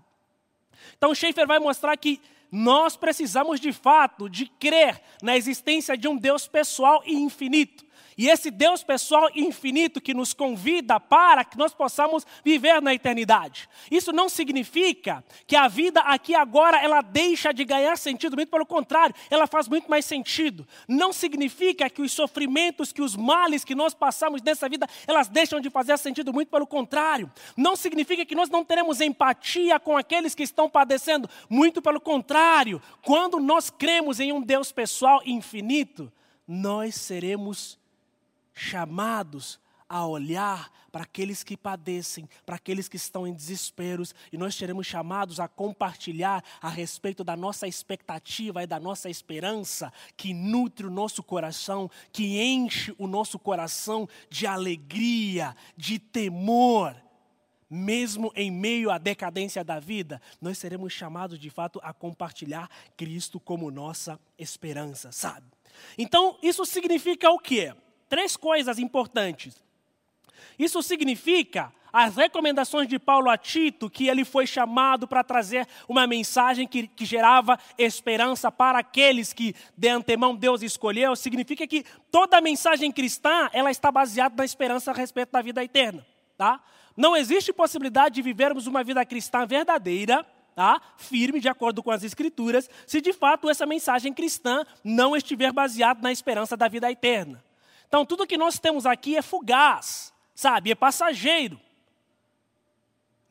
Então 0.97 1.13
Schaeffer 1.13 1.45
vai 1.45 1.59
mostrar 1.59 1.97
que 1.97 2.21
nós 2.53 2.99
precisamos 2.99 3.59
de 3.59 3.73
fato 3.73 4.29
de 4.29 4.45
crer 4.45 5.01
na 5.23 5.35
existência 5.35 5.97
de 5.97 6.07
um 6.07 6.15
Deus 6.15 6.47
pessoal 6.47 7.03
e 7.07 7.15
infinito. 7.15 7.83
E 8.17 8.29
esse 8.29 8.51
Deus 8.51 8.83
pessoal 8.83 9.31
infinito 9.35 10.01
que 10.01 10.15
nos 10.15 10.33
convida 10.33 11.01
para 11.01 11.45
que 11.45 11.57
nós 11.57 11.73
possamos 11.73 12.27
viver 12.45 12.81
na 12.83 12.95
eternidade. 12.95 13.69
Isso 13.91 14.13
não 14.13 14.29
significa 14.29 15.25
que 15.47 15.57
a 15.57 15.69
vida 15.69 16.01
aqui 16.01 16.35
agora 16.35 16.79
ela 16.79 17.01
deixa 17.01 17.53
de 17.53 17.65
ganhar 17.65 17.97
sentido, 17.97 18.37
muito 18.37 18.51
pelo 18.51 18.67
contrário, 18.67 19.15
ela 19.31 19.47
faz 19.47 19.69
muito 19.69 19.91
mais 19.91 20.05
sentido. 20.05 20.67
Não 20.87 21.13
significa 21.13 21.89
que 21.89 22.03
os 22.03 22.13
sofrimentos, 22.13 22.93
que 22.93 23.03
os 23.03 23.17
males 23.17 23.65
que 23.65 23.75
nós 23.75 23.95
passamos 23.95 24.43
nessa 24.43 24.69
vida, 24.69 24.87
elas 25.07 25.29
deixam 25.29 25.61
de 25.61 25.71
fazer 25.71 25.99
sentido, 25.99 26.33
muito 26.33 26.49
pelo 26.49 26.67
contrário. 26.67 27.31
Não 27.57 27.77
significa 27.77 28.25
que 28.25 28.35
nós 28.35 28.51
não 28.51 28.65
teremos 28.65 29.01
empatia 29.01 29.79
com 29.81 29.97
aqueles 29.97 30.35
que 30.35 30.43
estão 30.43 30.69
padecendo, 30.69 31.29
muito 31.49 31.81
pelo 31.81 32.01
contrário. 32.01 32.81
Quando 33.05 33.39
nós 33.41 33.71
cremos 33.71 34.21
em 34.21 34.33
um 34.33 34.41
Deus 34.41 34.73
pessoal 34.73 35.21
infinito, 35.25 36.13
nós 36.47 36.95
seremos 36.95 37.79
chamados 38.55 39.61
a 39.93 40.07
olhar 40.07 40.73
para 40.91 41.03
aqueles 41.03 41.45
que 41.45 41.55
padecem, 41.55 42.27
para 42.47 42.57
aqueles 42.57 42.89
que 42.89 42.97
estão 42.97 43.27
em 43.27 43.33
desesperos, 43.35 44.15
e 44.33 44.39
nós 44.39 44.55
seremos 44.55 44.87
chamados 44.87 45.39
a 45.39 45.47
compartilhar 45.47 46.43
a 46.63 46.71
respeito 46.71 47.23
da 47.23 47.37
nossa 47.37 47.69
expectativa 47.69 48.63
e 48.63 48.67
da 48.67 48.81
nossa 48.81 49.11
esperança, 49.11 49.93
que 50.17 50.33
nutre 50.33 50.87
o 50.87 50.91
nosso 50.91 51.23
coração, 51.23 51.91
que 52.11 52.41
enche 52.41 52.95
o 52.97 53.07
nosso 53.07 53.39
coração 53.39 54.09
de 54.31 54.47
alegria, 54.47 55.55
de 55.77 55.99
temor. 55.99 56.97
Mesmo 57.69 58.33
em 58.35 58.51
meio 58.51 58.91
à 58.91 58.97
decadência 58.97 59.63
da 59.63 59.79
vida, 59.79 60.23
nós 60.41 60.57
seremos 60.57 60.95
chamados 60.95 61.39
de 61.39 61.51
fato 61.51 61.79
a 61.83 61.93
compartilhar 61.93 62.71
Cristo 62.97 63.39
como 63.39 63.71
nossa 63.71 64.19
esperança, 64.39 65.13
sabe? 65.13 65.47
Então, 65.99 66.39
isso 66.43 66.65
significa 66.65 67.31
o 67.31 67.39
quê? 67.39 67.75
Três 68.13 68.37
coisas 68.37 68.79
importantes. 68.79 69.57
Isso 70.59 70.83
significa 70.83 71.73
as 71.91 72.15
recomendações 72.15 72.87
de 72.87 72.99
Paulo 72.99 73.31
a 73.31 73.39
Tito, 73.39 73.89
que 73.89 74.07
ele 74.07 74.23
foi 74.23 74.47
chamado 74.47 75.09
para 75.09 75.25
trazer 75.25 75.67
uma 75.89 76.07
mensagem 76.07 76.69
que, 76.69 76.89
que, 76.89 77.07
gerava 77.07 77.59
esperança 77.79 78.53
para 78.53 78.81
aqueles 78.81 79.33
que 79.33 79.55
de 79.75 79.89
antemão 79.89 80.37
Deus 80.37 80.61
escolheu, 80.61 81.17
significa 81.17 81.67
que 81.67 81.87
toda 82.11 82.39
mensagem 82.43 82.93
cristã 82.93 83.49
ela 83.51 83.71
está 83.71 83.91
baseada 83.91 84.35
na 84.37 84.45
esperança 84.45 84.91
a 84.91 84.95
respeito 84.95 85.33
da 85.33 85.41
vida 85.41 85.65
eterna. 85.65 86.07
Tá? 86.37 86.61
Não 86.95 87.17
existe 87.17 87.51
possibilidade 87.51 88.17
de 88.17 88.21
vivermos 88.21 88.67
uma 88.67 88.85
vida 88.85 89.03
cristã 89.07 89.47
verdadeira, 89.47 90.23
tá? 90.55 90.83
firme, 90.99 91.41
de 91.41 91.49
acordo 91.49 91.83
com 91.83 91.91
as 91.91 92.05
Escrituras, 92.05 92.69
se 92.87 93.01
de 93.01 93.15
fato 93.15 93.49
essa 93.49 93.65
mensagem 93.65 94.13
cristã 94.13 94.67
não 94.85 95.17
estiver 95.17 95.51
baseada 95.51 96.03
na 96.03 96.13
esperança 96.13 96.59
da 96.59 96.69
vida 96.69 96.91
eterna. 96.91 97.43
Então, 97.93 98.07
tudo 98.07 98.27
que 98.27 98.39
nós 98.39 98.59
temos 98.59 98.87
aqui 98.87 99.19
é 99.19 99.21
fugaz, 99.21 100.15
sabe? 100.35 100.71
É 100.71 100.75
passageiro. 100.75 101.61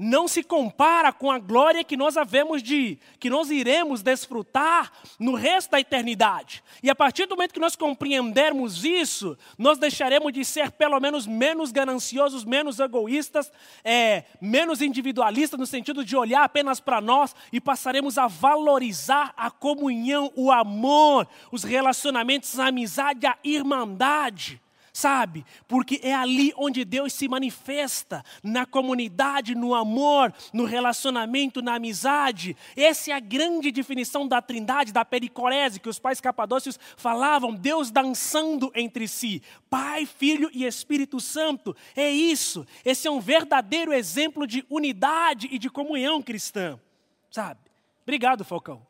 Não 0.04 0.28
se 0.28 0.42
compara 0.42 1.14
com 1.14 1.30
a 1.30 1.38
glória 1.38 1.84
que 1.84 1.96
nós 1.96 2.18
havemos 2.18 2.64
de, 2.64 2.98
que 3.20 3.30
nós 3.30 3.52
iremos 3.52 4.02
desfrutar 4.02 4.92
no 5.20 5.36
resto 5.36 5.70
da 5.70 5.80
eternidade. 5.80 6.64
E 6.82 6.90
a 6.90 6.96
partir 6.96 7.28
do 7.28 7.36
momento 7.36 7.54
que 7.54 7.60
nós 7.60 7.76
compreendermos 7.76 8.84
isso, 8.84 9.38
nós 9.60 9.78
deixaremos 9.78 10.34
de 10.34 10.44
ser 10.44 10.72
pelo 10.72 11.00
menos 11.00 11.28
menos 11.28 11.72
gananciosos, 11.72 12.44
menos 12.44 12.80
egoístas, 12.80 13.52
é, 13.84 14.24
menos 14.42 14.82
individualistas, 14.82 15.60
no 15.60 15.68
sentido 15.68 16.04
de 16.04 16.18
olhar 16.18 16.46
apenas 16.46 16.80
para 16.80 17.00
nós 17.00 17.36
e 17.54 17.62
passaremos 17.62 18.18
a 18.18 18.26
valorizar 18.26 19.32
a 19.38 19.52
comunhão, 19.52 20.34
o 20.36 20.52
amor, 20.52 21.28
os 21.52 21.64
relacionamentos, 21.64 22.58
a 22.60 22.70
amizade, 22.70 23.28
a 23.28 23.38
irmandade 23.44 24.60
sabe? 24.94 25.46
Porque 25.68 26.00
é 26.04 26.14
ali 26.14 26.54
onde 26.58 26.84
Deus 26.84 27.14
se 27.14 27.28
manifesta, 27.28 28.24
na 28.44 28.66
comunidade, 28.66 29.56
no 29.56 29.74
amor, 29.74 30.34
no 30.54 30.66
relacionamento, 30.66 31.62
na 31.62 31.76
amizade. 31.76 32.56
Essa 32.76 33.12
é 33.12 33.14
a 33.14 33.20
grande 33.20 33.72
definição 33.72 34.28
da 34.28 34.42
trindade, 34.42 34.92
da 34.92 35.06
pericorese, 35.06 35.80
que 35.80 35.90
os 35.90 36.00
pais 36.00 36.20
capadócios 36.20 36.80
falavam, 36.98 37.54
Deus 37.54 37.92
dançando 37.92 38.72
entre 38.76 39.08
si, 39.08 39.42
Pai, 39.70 40.06
Filho 40.06 40.50
e 40.54 40.66
Espírito 40.66 41.20
Santo. 41.20 41.76
É 41.96 42.10
isso, 42.10 42.66
esse 42.84 43.08
é 43.08 43.12
um 43.12 43.20
verdadeiro 43.20 43.94
exemplo 43.94 44.46
de 44.46 44.66
unidade 44.70 45.48
e 45.52 45.58
de 45.58 45.70
comunhão 45.70 46.22
cristã, 46.22 46.80
sabe? 47.30 47.60
Obrigado, 48.04 48.44
Falcão. 48.44 48.86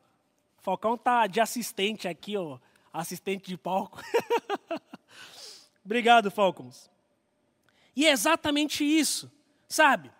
Falcão 0.59 0.97
tá 0.97 1.27
de 1.27 1.39
assistente 1.39 2.07
aqui, 2.07 2.37
ó, 2.37 2.59
assistente 2.93 3.47
de 3.47 3.57
palco. 3.57 3.99
Obrigado, 5.83 6.31
Falcons. 6.31 6.89
E 7.95 8.05
é 8.05 8.11
exatamente 8.11 8.83
isso, 8.83 9.31
sabe? 9.67 10.11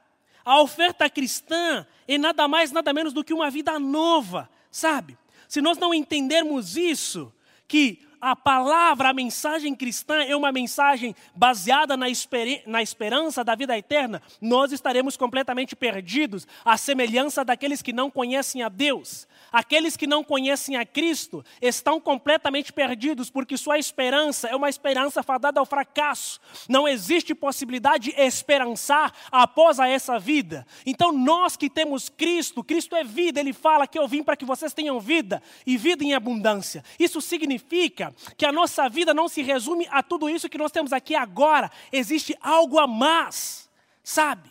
A 0.44 0.62
oferta 0.62 1.10
cristã 1.10 1.86
é 2.08 2.18
nada 2.18 2.48
mais, 2.48 2.72
nada 2.72 2.92
menos 2.92 3.14
do 3.14 3.24
que 3.24 3.34
uma 3.34 3.50
vida 3.50 3.80
nova, 3.80 4.50
sabe? 4.70 5.18
se 5.52 5.62
nós 5.62 5.78
não 5.78 5.94
entendermos 5.94 6.78
isso, 6.78 7.30
que 7.68 8.00
a 8.22 8.38
palavra, 8.38 9.10
a 9.10 9.14
mensagem 9.14 9.76
cristã 9.76 10.24
é 10.24 10.34
uma 10.34 10.50
mensagem 10.50 11.14
baseada 11.36 11.98
na, 11.98 12.08
esper 12.08 12.64
na 12.66 12.82
esperança 12.82 13.44
da 13.44 13.54
vida 13.54 13.78
eterna, 13.78 14.22
nós 14.40 14.72
estaremos 14.72 15.18
completamente 15.18 15.76
perdidos, 15.76 16.48
à 16.64 16.78
semelhança 16.78 17.44
daqueles 17.44 17.82
que 17.82 17.92
não 17.92 18.10
conhecem 18.10 18.64
a 18.64 18.70
Deus. 18.70 19.28
Aqueles 19.52 19.98
que 19.98 20.08
não 20.08 20.24
conhecem 20.24 20.78
a 20.78 20.86
Cristo 20.86 21.44
estão 21.62 22.00
completamente 22.00 22.72
perdidos, 22.72 23.30
porque 23.30 23.58
sua 23.58 23.78
esperança 23.78 24.48
é 24.48 24.56
uma 24.56 24.70
esperança 24.70 25.22
fadada 25.22 25.60
ao 25.60 25.66
fracasso. 25.66 26.40
Não 26.70 26.88
existe 26.88 27.36
possibilidade 27.36 28.12
de 28.12 28.22
esperançar 28.22 29.14
após 29.32 29.80
essa 29.80 30.18
vida. 30.20 30.66
Então, 30.86 31.12
nós 31.12 31.58
que 31.58 31.70
temos 31.70 32.08
Cristo, 32.08 32.64
Cristo 32.64 32.96
é 32.96 33.04
vida, 33.04 33.40
Ele 33.40 33.54
fala 33.54 33.88
que 33.88 34.00
eu 34.00 34.08
vim 34.08 34.24
para 34.24 34.38
que 34.38 34.46
vocês 34.46 34.74
tenham 34.74 35.00
vida 35.00 35.42
e 35.66 35.78
vida 35.78 36.04
em 36.04 36.14
abundância. 36.14 36.84
Isso 37.00 37.20
significa 37.22 38.14
que 38.38 38.46
a 38.46 38.52
nossa 38.52 38.88
vida 38.88 39.14
não 39.14 39.28
se 39.28 39.42
resume 39.42 39.88
a 39.92 40.04
tudo 40.04 40.30
isso 40.30 40.50
que 40.50 40.58
nós 40.58 40.72
temos 40.72 40.94
aqui 40.94 41.16
agora, 41.16 41.72
existe 41.92 42.38
algo 42.42 42.80
a 42.80 42.88
mais, 42.88 43.70
sabe? 44.04 44.51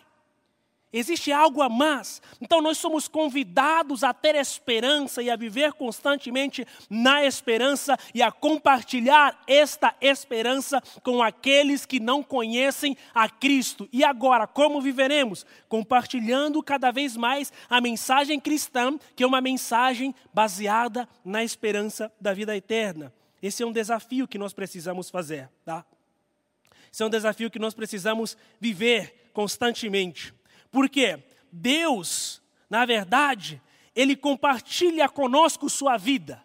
Existe 0.92 1.30
algo 1.30 1.62
a 1.62 1.68
mais. 1.68 2.20
Então 2.40 2.60
nós 2.60 2.76
somos 2.76 3.06
convidados 3.06 4.02
a 4.02 4.12
ter 4.12 4.34
esperança 4.34 5.22
e 5.22 5.30
a 5.30 5.36
viver 5.36 5.72
constantemente 5.74 6.66
na 6.88 7.24
esperança 7.24 7.96
e 8.12 8.20
a 8.20 8.32
compartilhar 8.32 9.40
esta 9.46 9.94
esperança 10.00 10.82
com 11.04 11.22
aqueles 11.22 11.86
que 11.86 12.00
não 12.00 12.24
conhecem 12.24 12.96
a 13.14 13.28
Cristo. 13.28 13.88
E 13.92 14.02
agora, 14.02 14.48
como 14.48 14.80
viveremos? 14.80 15.46
Compartilhando 15.68 16.60
cada 16.60 16.90
vez 16.90 17.16
mais 17.16 17.52
a 17.68 17.80
mensagem 17.80 18.40
cristã, 18.40 18.98
que 19.14 19.22
é 19.22 19.26
uma 19.26 19.40
mensagem 19.40 20.12
baseada 20.34 21.08
na 21.24 21.44
esperança 21.44 22.12
da 22.20 22.34
vida 22.34 22.56
eterna. 22.56 23.12
Esse 23.40 23.62
é 23.62 23.66
um 23.66 23.72
desafio 23.72 24.26
que 24.26 24.38
nós 24.38 24.52
precisamos 24.52 25.08
fazer, 25.08 25.48
tá? 25.64 25.84
Esse 26.92 27.04
é 27.04 27.06
um 27.06 27.10
desafio 27.10 27.48
que 27.48 27.60
nós 27.60 27.74
precisamos 27.74 28.36
viver 28.60 29.30
constantemente. 29.32 30.34
Porque 30.70 31.22
Deus, 31.50 32.40
na 32.68 32.84
verdade, 32.84 33.60
Ele 33.94 34.14
compartilha 34.14 35.08
conosco 35.08 35.68
sua 35.68 35.96
vida 35.96 36.42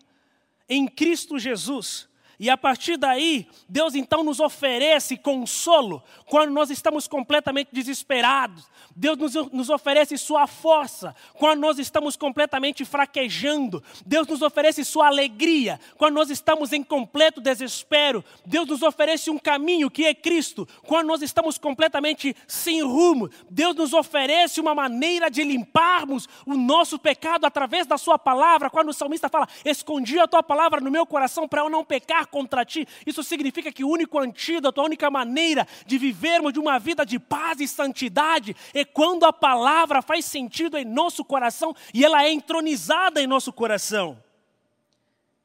em 0.68 0.88
Cristo 0.88 1.38
Jesus. 1.38 2.10
E 2.40 2.50
a 2.50 2.58
partir 2.58 2.98
daí, 2.98 3.48
Deus 3.68 3.96
então 3.96 4.24
nos 4.24 4.40
oferece 4.40 5.16
consolo 5.16 6.04
quando 6.26 6.52
nós 6.52 6.70
estamos 6.70 7.08
completamente 7.08 7.70
desesperados. 7.72 8.66
Deus 8.96 9.18
nos, 9.18 9.34
nos, 9.52 9.70
oferece 9.70 10.18
sua 10.18 10.48
força 10.48 11.16
quando 11.34 11.60
nós 11.60 11.80
estamos 11.80 12.16
completamente 12.16 12.86
fraquejando. 12.86 13.84
Deus 14.06 14.28
nos 14.28 14.42
oferece 14.42 14.86
sua 14.86 15.08
alegria 15.08 15.80
quando 15.98 16.16
nós 16.16 16.30
estamos 16.30 16.72
em 16.72 16.84
completo 16.84 17.42
desespero. 17.42 18.24
Deus 18.46 18.68
nos 18.68 18.82
oferece 18.82 19.30
um 19.30 19.38
caminho 19.38 19.92
que 19.92 20.06
é 20.06 20.14
Cristo 20.14 20.68
quando 20.84 21.08
nós 21.08 21.22
estamos 21.22 21.58
completamente 21.58 22.36
sem 22.48 22.82
rumo. 22.82 23.30
Deus 23.50 23.76
nos 23.76 23.94
oferece 23.94 24.62
uma 24.62 24.76
maneira 24.76 25.30
de 25.30 25.44
limparmos 25.44 26.28
o 26.46 26.54
nosso 26.54 26.98
pecado 26.98 27.46
através 27.46 27.86
da 27.86 27.98
sua 27.98 28.18
palavra. 28.18 28.70
Quando 28.70 28.90
o 28.90 28.94
salmista 28.94 29.30
fala: 29.30 29.48
"Escondi 29.64 30.20
a 30.20 30.28
tua 30.28 30.44
palavra 30.44 30.80
no 30.80 30.92
meu 30.92 31.06
coração 31.06 31.48
para 31.48 31.62
eu 31.62 31.70
não 31.70 31.84
pecar 31.84 32.25
contra 32.26 32.66
ti. 32.66 32.88
Isso 33.06 33.24
significa 33.24 33.72
que 33.72 33.84
o 33.84 33.90
único 33.90 34.20
antídoto, 34.20 34.82
a 34.82 34.84
única 34.84 35.10
maneira 35.10 35.68
de 35.86 35.98
vivermos 35.98 36.54
de 36.54 36.60
uma 36.60 36.80
vida 36.80 37.06
de 37.06 37.20
paz 37.20 37.60
e 37.60 37.68
santidade 37.68 38.56
é 38.74 38.84
quando 38.84 39.26
a 39.26 39.34
palavra 39.34 40.02
faz 40.02 40.26
sentido 40.26 40.78
em 40.78 40.86
nosso 40.86 41.24
coração 41.24 41.76
e 41.94 42.04
ela 42.04 42.24
é 42.24 42.32
entronizada 42.32 43.22
em 43.22 43.28
nosso 43.28 43.52
coração. 43.54 44.22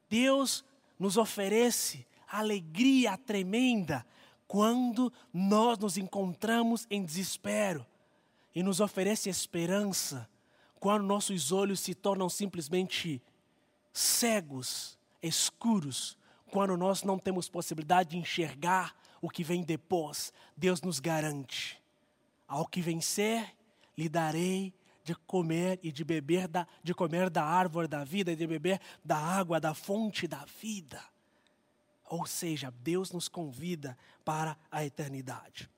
Deus 0.08 0.64
nos 0.98 1.16
oferece 1.16 2.06
alegria 2.28 3.16
tremenda 3.16 4.04
quando 4.46 5.12
nós 5.32 5.78
nos 5.78 5.96
encontramos 5.96 6.86
em 6.90 7.04
desespero 7.04 7.86
e 8.54 8.62
nos 8.62 8.80
oferece 8.80 9.28
esperança 9.28 10.28
quando 10.80 11.04
nossos 11.04 11.52
olhos 11.52 11.78
se 11.80 11.94
tornam 11.94 12.28
simplesmente 12.28 13.22
cegos, 13.92 14.98
escuros, 15.22 16.16
quando 16.50 16.76
nós 16.76 17.02
não 17.02 17.18
temos 17.18 17.48
possibilidade 17.48 18.10
de 18.10 18.18
enxergar 18.18 18.94
o 19.20 19.28
que 19.28 19.44
vem 19.44 19.62
depois, 19.62 20.32
Deus 20.56 20.82
nos 20.82 21.00
garante: 21.00 21.80
ao 22.46 22.66
que 22.66 22.80
vencer, 22.80 23.54
lhe 23.96 24.08
darei 24.08 24.74
de 25.02 25.14
comer 25.14 25.78
e 25.82 25.90
de 25.90 26.04
beber 26.04 26.46
da, 26.46 26.66
de 26.82 26.94
comer 26.94 27.30
da 27.30 27.44
árvore 27.44 27.88
da 27.88 28.04
vida 28.04 28.32
e 28.32 28.36
de 28.36 28.46
beber 28.46 28.80
da 29.04 29.16
água 29.16 29.60
da 29.60 29.74
fonte 29.74 30.26
da 30.26 30.44
vida. 30.60 31.02
Ou 32.04 32.26
seja, 32.26 32.72
Deus 32.82 33.12
nos 33.12 33.28
convida 33.28 33.96
para 34.24 34.56
a 34.70 34.84
eternidade. 34.84 35.70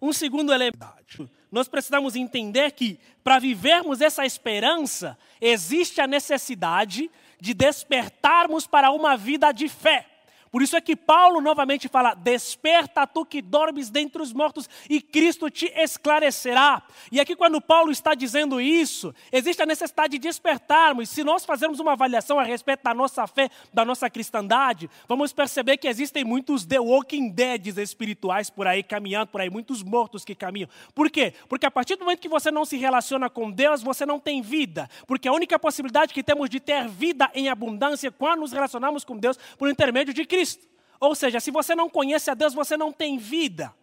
Um 0.00 0.12
segundo 0.12 0.52
elemento, 0.52 1.30
nós 1.50 1.68
precisamos 1.68 2.14
entender 2.14 2.72
que 2.72 2.98
para 3.24 3.38
vivermos 3.38 4.00
essa 4.00 4.24
esperança, 4.24 5.18
existe 5.40 6.00
a 6.00 6.06
necessidade 6.06 7.10
de 7.40 7.54
despertarmos 7.54 8.66
para 8.66 8.90
uma 8.90 9.16
vida 9.16 9.52
de 9.52 9.68
fé. 9.68 10.06
Por 10.50 10.62
isso 10.62 10.76
é 10.76 10.80
que 10.80 10.96
Paulo 10.96 11.40
novamente 11.40 11.88
fala: 11.88 12.14
Desperta 12.14 13.06
tu 13.06 13.24
que 13.24 13.42
dormes 13.42 13.90
dentre 13.90 14.22
os 14.22 14.32
mortos, 14.32 14.68
e 14.88 15.00
Cristo 15.00 15.50
te 15.50 15.66
esclarecerá. 15.76 16.82
E 17.10 17.20
aqui, 17.20 17.36
quando 17.36 17.60
Paulo 17.60 17.90
está 17.90 18.14
dizendo 18.14 18.60
isso, 18.60 19.14
existe 19.30 19.62
a 19.62 19.66
necessidade 19.66 20.12
de 20.12 20.18
despertarmos. 20.18 21.08
Se 21.08 21.22
nós 21.22 21.44
fazermos 21.44 21.80
uma 21.80 21.92
avaliação 21.92 22.38
a 22.38 22.42
respeito 22.42 22.82
da 22.82 22.94
nossa 22.94 23.26
fé, 23.26 23.50
da 23.72 23.84
nossa 23.84 24.08
cristandade, 24.08 24.90
vamos 25.06 25.32
perceber 25.32 25.76
que 25.76 25.88
existem 25.88 26.24
muitos 26.24 26.64
The 26.64 26.80
Walking 26.80 27.30
Deads 27.30 27.76
espirituais 27.76 28.50
por 28.50 28.66
aí, 28.66 28.82
caminhando 28.82 29.28
por 29.28 29.40
aí, 29.40 29.50
muitos 29.50 29.82
mortos 29.82 30.24
que 30.24 30.34
caminham. 30.34 30.68
Por 30.94 31.10
quê? 31.10 31.34
Porque 31.48 31.66
a 31.66 31.70
partir 31.70 31.96
do 31.96 32.04
momento 32.04 32.20
que 32.20 32.28
você 32.28 32.50
não 32.50 32.64
se 32.64 32.76
relaciona 32.76 33.28
com 33.28 33.50
Deus, 33.50 33.82
você 33.82 34.06
não 34.06 34.18
tem 34.18 34.40
vida. 34.40 34.88
Porque 35.06 35.28
a 35.28 35.32
única 35.32 35.58
possibilidade 35.58 36.14
que 36.14 36.22
temos 36.22 36.48
de 36.48 36.60
ter 36.60 36.88
vida 36.88 37.30
em 37.34 37.48
abundância 37.48 38.08
é 38.08 38.10
quando 38.10 38.40
nos 38.40 38.52
relacionamos 38.52 39.04
com 39.04 39.16
Deus 39.16 39.38
por 39.56 39.68
intermédio 39.68 40.14
de 40.14 40.24
Cristo. 40.24 40.37
Cristo. 40.38 40.68
Ou 41.00 41.14
seja, 41.14 41.40
se 41.40 41.50
você 41.50 41.74
não 41.74 41.90
conhece 41.90 42.30
a 42.30 42.34
Deus, 42.34 42.54
você 42.54 42.76
não 42.76 42.92
tem 42.92 43.18
vida. 43.18 43.74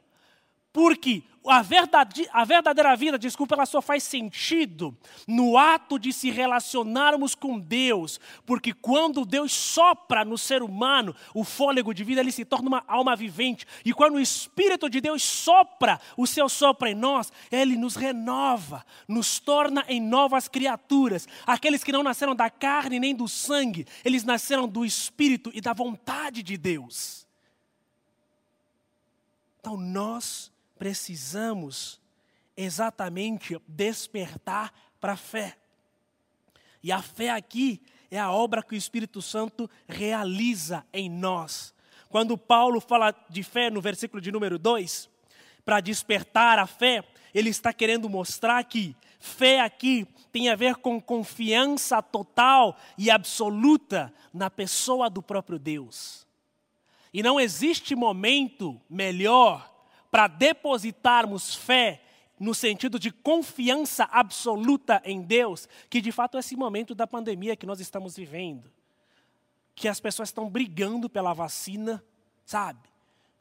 Porque 0.75 1.23
a, 1.47 1.61
verdade, 1.61 2.27
a 2.33 2.43
verdadeira 2.43 2.93
vida, 2.97 3.17
desculpa, 3.17 3.55
ela 3.55 3.65
só 3.65 3.81
faz 3.81 4.03
sentido 4.03 4.93
no 5.25 5.57
ato 5.57 5.97
de 5.97 6.11
se 6.11 6.29
relacionarmos 6.29 7.33
com 7.33 7.57
Deus. 7.57 8.19
Porque 8.45 8.73
quando 8.73 9.23
Deus 9.23 9.53
sopra 9.53 10.25
no 10.25 10.37
ser 10.37 10.61
humano 10.61 11.15
o 11.33 11.45
fôlego 11.45 11.93
de 11.93 12.03
vida, 12.03 12.19
ele 12.19 12.31
se 12.33 12.43
torna 12.43 12.67
uma 12.67 12.83
alma 12.89 13.15
vivente. 13.15 13.65
E 13.85 13.93
quando 13.93 14.15
o 14.15 14.19
Espírito 14.19 14.89
de 14.89 14.99
Deus 14.99 15.23
sopra 15.23 15.97
o 16.17 16.27
seu 16.27 16.49
sopro 16.49 16.89
em 16.89 16.93
nós, 16.93 17.31
ele 17.49 17.77
nos 17.77 17.95
renova, 17.95 18.85
nos 19.07 19.39
torna 19.39 19.85
em 19.87 20.01
novas 20.01 20.49
criaturas. 20.49 21.25
Aqueles 21.47 21.85
que 21.85 21.91
não 21.93 22.03
nasceram 22.03 22.35
da 22.35 22.49
carne 22.49 22.99
nem 22.99 23.15
do 23.15 23.29
sangue, 23.29 23.87
eles 24.03 24.25
nasceram 24.25 24.67
do 24.67 24.83
Espírito 24.83 25.51
e 25.53 25.61
da 25.61 25.71
vontade 25.71 26.43
de 26.43 26.57
Deus. 26.57 27.25
Então 29.61 29.77
nós 29.77 30.53
precisamos 30.77 31.99
exatamente 32.55 33.59
despertar 33.67 34.73
para 34.99 35.13
a 35.13 35.17
fé. 35.17 35.57
E 36.81 36.91
a 36.91 37.01
fé 37.01 37.31
aqui 37.31 37.81
é 38.11 38.19
a 38.19 38.31
obra 38.31 38.63
que 38.63 38.75
o 38.75 38.77
Espírito 38.77 39.21
Santo 39.21 39.69
realiza 39.87 40.85
em 40.93 41.09
nós. 41.09 41.73
Quando 42.09 42.37
Paulo 42.37 42.79
fala 42.79 43.13
de 43.29 43.43
fé 43.43 43.69
no 43.69 43.81
versículo 43.81 44.21
de 44.21 44.31
número 44.31 44.57
2, 44.57 45.09
para 45.65 45.81
despertar 45.81 46.59
a 46.59 46.67
fé, 46.67 47.03
ele 47.33 47.49
está 47.49 47.73
querendo 47.73 48.09
mostrar 48.09 48.63
que 48.63 48.95
fé 49.19 49.59
aqui 49.59 50.07
tem 50.31 50.49
a 50.49 50.55
ver 50.55 50.75
com 50.75 51.01
confiança 51.01 52.01
total 52.01 52.77
e 52.97 53.09
absoluta 53.09 54.13
na 54.33 54.49
pessoa 54.49 55.09
do 55.09 55.21
próprio 55.21 55.57
Deus. 55.57 56.25
E 57.11 57.23
não 57.23 57.39
existe 57.39 57.95
momento 57.95 58.79
melhor 58.89 59.74
para 60.15 60.27
depositarmos 60.27 61.53
fé 61.53 62.01
no 62.39 62.55
sentido 62.55 62.97
de 62.97 63.11
confiança 63.11 64.05
absoluta 64.05 65.01
em 65.03 65.21
Deus, 65.21 65.67
que 65.89 65.99
de 65.99 66.09
fato 66.09 66.37
é 66.37 66.39
esse 66.39 66.55
momento 66.55 66.95
da 66.95 67.05
pandemia 67.05 67.53
que 67.57 67.65
nós 67.65 67.81
estamos 67.81 68.15
vivendo. 68.15 68.71
Que 69.75 69.89
as 69.89 69.99
pessoas 69.99 70.29
estão 70.29 70.49
brigando 70.49 71.09
pela 71.09 71.33
vacina, 71.33 72.01
sabe? 72.45 72.79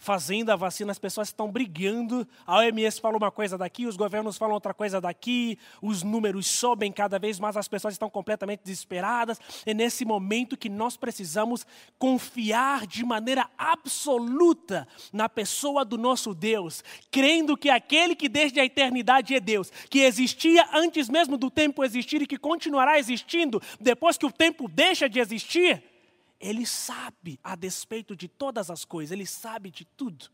Fazendo 0.04 0.50
a 0.50 0.56
vacina, 0.56 0.92
as 0.92 0.98
pessoas 0.98 1.28
estão 1.28 1.50
brigando. 1.50 2.28
A 2.46 2.58
OMS 2.58 3.00
fala 3.00 3.16
uma 3.16 3.30
coisa 3.30 3.56
daqui, 3.56 3.86
os 3.86 3.96
governos 3.96 4.36
falam 4.36 4.52
outra 4.52 4.74
coisa 4.74 5.00
daqui, 5.00 5.58
os 5.80 6.02
números 6.02 6.46
sobem 6.46 6.92
cada 6.92 7.18
vez 7.18 7.40
mais, 7.40 7.56
as 7.56 7.66
pessoas 7.66 7.94
estão 7.94 8.10
completamente 8.10 8.60
desesperadas. 8.62 9.40
É 9.64 9.72
nesse 9.72 10.04
momento 10.04 10.58
que 10.58 10.68
nós 10.68 10.94
precisamos 10.94 11.66
confiar 11.98 12.86
de 12.86 13.02
maneira 13.02 13.48
absoluta 13.56 14.86
na 15.10 15.26
pessoa 15.26 15.86
do 15.86 15.96
nosso 15.96 16.34
Deus, 16.34 16.84
crendo 17.10 17.56
que 17.56 17.70
aquele 17.70 18.14
que 18.14 18.28
desde 18.28 18.60
a 18.60 18.64
eternidade 18.64 19.34
é 19.34 19.40
Deus, 19.40 19.72
que 19.88 20.00
existia 20.00 20.68
antes 20.74 21.08
mesmo 21.08 21.38
do 21.38 21.50
tempo 21.50 21.82
existir 21.82 22.20
e 22.20 22.26
que 22.26 22.36
continuará 22.36 22.98
existindo 22.98 23.58
depois 23.80 24.18
que 24.18 24.26
o 24.26 24.30
tempo 24.30 24.68
deixa 24.68 25.08
de 25.08 25.18
existir 25.18 25.93
ele 26.40 26.66
sabe 26.66 27.38
a 27.42 27.54
despeito 27.56 28.14
de 28.14 28.28
todas 28.28 28.70
as 28.70 28.84
coisas, 28.84 29.12
Ele 29.12 29.26
sabe 29.26 29.70
de 29.70 29.84
tudo. 29.84 30.26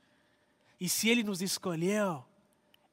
E 0.81 0.89
se 0.89 1.09
Ele 1.09 1.23
nos 1.23 1.43
escolheu, 1.43 2.25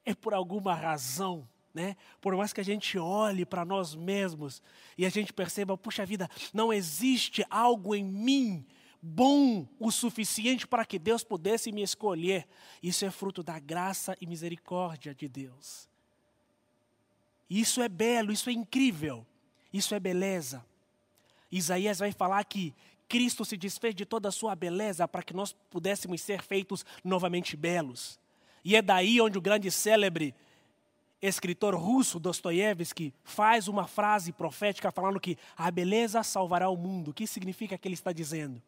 é 0.04 0.14
por 0.14 0.34
alguma 0.34 0.74
razão, 0.74 1.48
né? 1.74 1.96
Por 2.20 2.36
mais 2.36 2.52
que 2.52 2.60
a 2.60 2.64
gente 2.64 2.98
olhe 2.98 3.44
para 3.44 3.64
nós 3.64 3.94
mesmos 3.94 4.62
e 4.96 5.04
a 5.04 5.08
gente 5.08 5.32
perceba, 5.32 5.76
puxa 5.76 6.06
vida, 6.06 6.28
não 6.52 6.72
existe 6.72 7.44
algo 7.50 7.94
em 7.94 8.04
mim 8.04 8.66
bom 9.00 9.66
o 9.78 9.90
suficiente 9.90 10.66
para 10.66 10.84
que 10.84 10.98
Deus 10.98 11.22
pudesse 11.22 11.70
me 11.72 11.82
escolher. 11.82 12.46
Isso 12.82 13.04
é 13.04 13.10
fruto 13.10 13.42
da 13.42 13.58
graça 13.58 14.16
e 14.20 14.26
misericórdia 14.26 15.14
de 15.14 15.28
Deus. 15.28 15.88
Isso 17.48 17.80
é 17.80 17.88
belo, 17.88 18.32
isso 18.32 18.50
é 18.50 18.52
incrível, 18.52 19.26
isso 19.72 19.94
é 19.94 20.00
beleza. 20.00 20.64
Isaías 21.50 21.98
vai 21.98 22.12
falar 22.12 22.44
que 22.44 22.74
Cristo 23.08 23.44
se 23.44 23.56
desfez 23.56 23.94
de 23.94 24.04
toda 24.04 24.28
a 24.28 24.32
sua 24.32 24.54
beleza 24.54 25.08
para 25.08 25.22
que 25.22 25.34
nós 25.34 25.54
pudéssemos 25.70 26.20
ser 26.20 26.42
feitos 26.42 26.84
novamente 27.02 27.56
belos. 27.56 28.18
E 28.64 28.76
é 28.76 28.82
daí 28.82 29.20
onde 29.20 29.38
o 29.38 29.40
grande 29.40 29.70
célebre 29.70 30.34
escritor 31.20 31.74
russo 31.74 32.20
Dostoiévski 32.20 33.12
faz 33.24 33.66
uma 33.66 33.86
frase 33.86 34.32
profética 34.32 34.92
falando 34.92 35.18
que 35.18 35.36
a 35.56 35.70
beleza 35.70 36.22
salvará 36.22 36.68
o 36.68 36.76
mundo. 36.76 37.10
O 37.10 37.14
que 37.14 37.26
significa 37.26 37.78
que 37.78 37.88
ele 37.88 37.94
está 37.94 38.12
dizendo? 38.12 38.62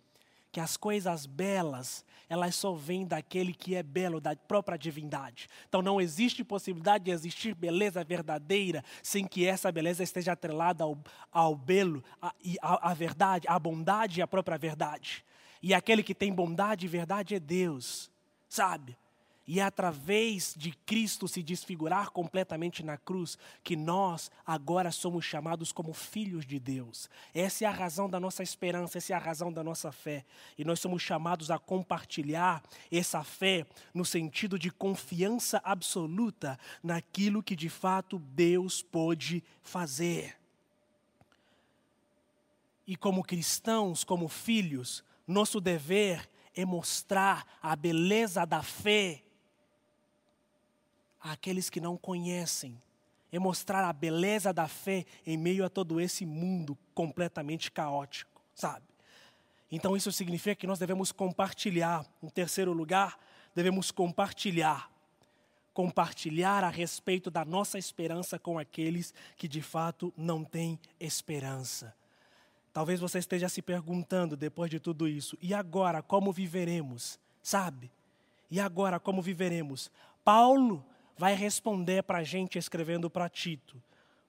Que 0.52 0.60
as 0.60 0.76
coisas 0.76 1.26
belas, 1.26 2.04
elas 2.28 2.54
só 2.54 2.72
vêm 2.72 3.06
daquele 3.06 3.54
que 3.54 3.74
é 3.74 3.82
belo, 3.82 4.20
da 4.20 4.34
própria 4.34 4.78
divindade. 4.78 5.48
Então 5.68 5.82
não 5.82 6.00
existe 6.00 6.42
possibilidade 6.42 7.04
de 7.04 7.10
existir 7.10 7.54
beleza 7.54 8.02
verdadeira 8.04 8.84
sem 9.02 9.26
que 9.26 9.46
essa 9.46 9.70
beleza 9.70 10.02
esteja 10.02 10.32
atrelada 10.32 10.84
ao, 10.84 10.98
ao 11.32 11.54
belo, 11.54 12.02
à 12.60 12.94
verdade, 12.94 13.46
à 13.48 13.58
bondade 13.58 14.20
e 14.20 14.22
à 14.22 14.26
própria 14.26 14.58
verdade. 14.58 15.24
E 15.62 15.74
aquele 15.74 16.02
que 16.02 16.14
tem 16.14 16.32
bondade 16.32 16.86
e 16.86 16.88
verdade 16.88 17.34
é 17.34 17.40
Deus, 17.40 18.10
sabe? 18.48 18.96
E 19.52 19.58
é 19.58 19.64
através 19.64 20.54
de 20.56 20.70
Cristo 20.70 21.26
se 21.26 21.42
desfigurar 21.42 22.12
completamente 22.12 22.84
na 22.84 22.96
cruz 22.96 23.36
que 23.64 23.74
nós 23.74 24.30
agora 24.46 24.92
somos 24.92 25.24
chamados 25.24 25.72
como 25.72 25.92
filhos 25.92 26.46
de 26.46 26.60
Deus. 26.60 27.10
Essa 27.34 27.64
é 27.64 27.66
a 27.66 27.72
razão 27.72 28.08
da 28.08 28.20
nossa 28.20 28.44
esperança, 28.44 28.98
essa 28.98 29.12
é 29.12 29.16
a 29.16 29.18
razão 29.18 29.52
da 29.52 29.64
nossa 29.64 29.90
fé. 29.90 30.24
E 30.56 30.64
nós 30.64 30.78
somos 30.78 31.02
chamados 31.02 31.50
a 31.50 31.58
compartilhar 31.58 32.62
essa 32.92 33.24
fé 33.24 33.66
no 33.92 34.04
sentido 34.04 34.56
de 34.56 34.70
confiança 34.70 35.60
absoluta 35.64 36.56
naquilo 36.80 37.42
que 37.42 37.56
de 37.56 37.68
fato 37.68 38.20
Deus 38.20 38.82
pode 38.82 39.42
fazer. 39.64 40.36
E 42.86 42.94
como 42.94 43.24
cristãos, 43.24 44.04
como 44.04 44.28
filhos, 44.28 45.02
nosso 45.26 45.60
dever 45.60 46.30
é 46.54 46.64
mostrar 46.64 47.44
a 47.60 47.74
beleza 47.74 48.44
da 48.44 48.62
fé 48.62 49.24
àqueles 51.20 51.68
que 51.68 51.80
não 51.80 51.96
conhecem, 51.96 52.80
é 53.32 53.38
mostrar 53.38 53.84
a 53.84 53.92
beleza 53.92 54.52
da 54.52 54.66
fé 54.66 55.04
em 55.26 55.36
meio 55.36 55.64
a 55.64 55.68
todo 55.68 56.00
esse 56.00 56.26
mundo 56.26 56.76
completamente 56.94 57.70
caótico, 57.70 58.42
sabe? 58.54 58.84
Então 59.70 59.96
isso 59.96 60.10
significa 60.10 60.56
que 60.56 60.66
nós 60.66 60.78
devemos 60.78 61.12
compartilhar. 61.12 62.04
Em 62.22 62.28
terceiro 62.28 62.72
lugar, 62.72 63.18
devemos 63.54 63.90
compartilhar. 63.90 64.90
Compartilhar 65.72 66.64
a 66.64 66.68
respeito 66.68 67.30
da 67.30 67.44
nossa 67.44 67.78
esperança 67.78 68.38
com 68.38 68.58
aqueles 68.58 69.14
que 69.36 69.46
de 69.46 69.62
fato 69.62 70.12
não 70.16 70.42
têm 70.42 70.78
esperança. 70.98 71.94
Talvez 72.72 72.98
você 72.98 73.18
esteja 73.18 73.48
se 73.48 73.62
perguntando 73.62 74.36
depois 74.36 74.70
de 74.70 74.80
tudo 74.80 75.06
isso, 75.08 75.38
e 75.40 75.54
agora 75.54 76.02
como 76.02 76.32
viveremos? 76.32 77.18
Sabe? 77.42 77.90
E 78.50 78.60
agora 78.60 78.98
como 78.98 79.22
viveremos? 79.22 79.90
Paulo 80.24 80.84
vai 81.20 81.34
responder 81.34 82.02
para 82.02 82.20
a 82.20 82.24
gente 82.24 82.58
escrevendo 82.58 83.10
para 83.10 83.28
Tito. 83.28 83.82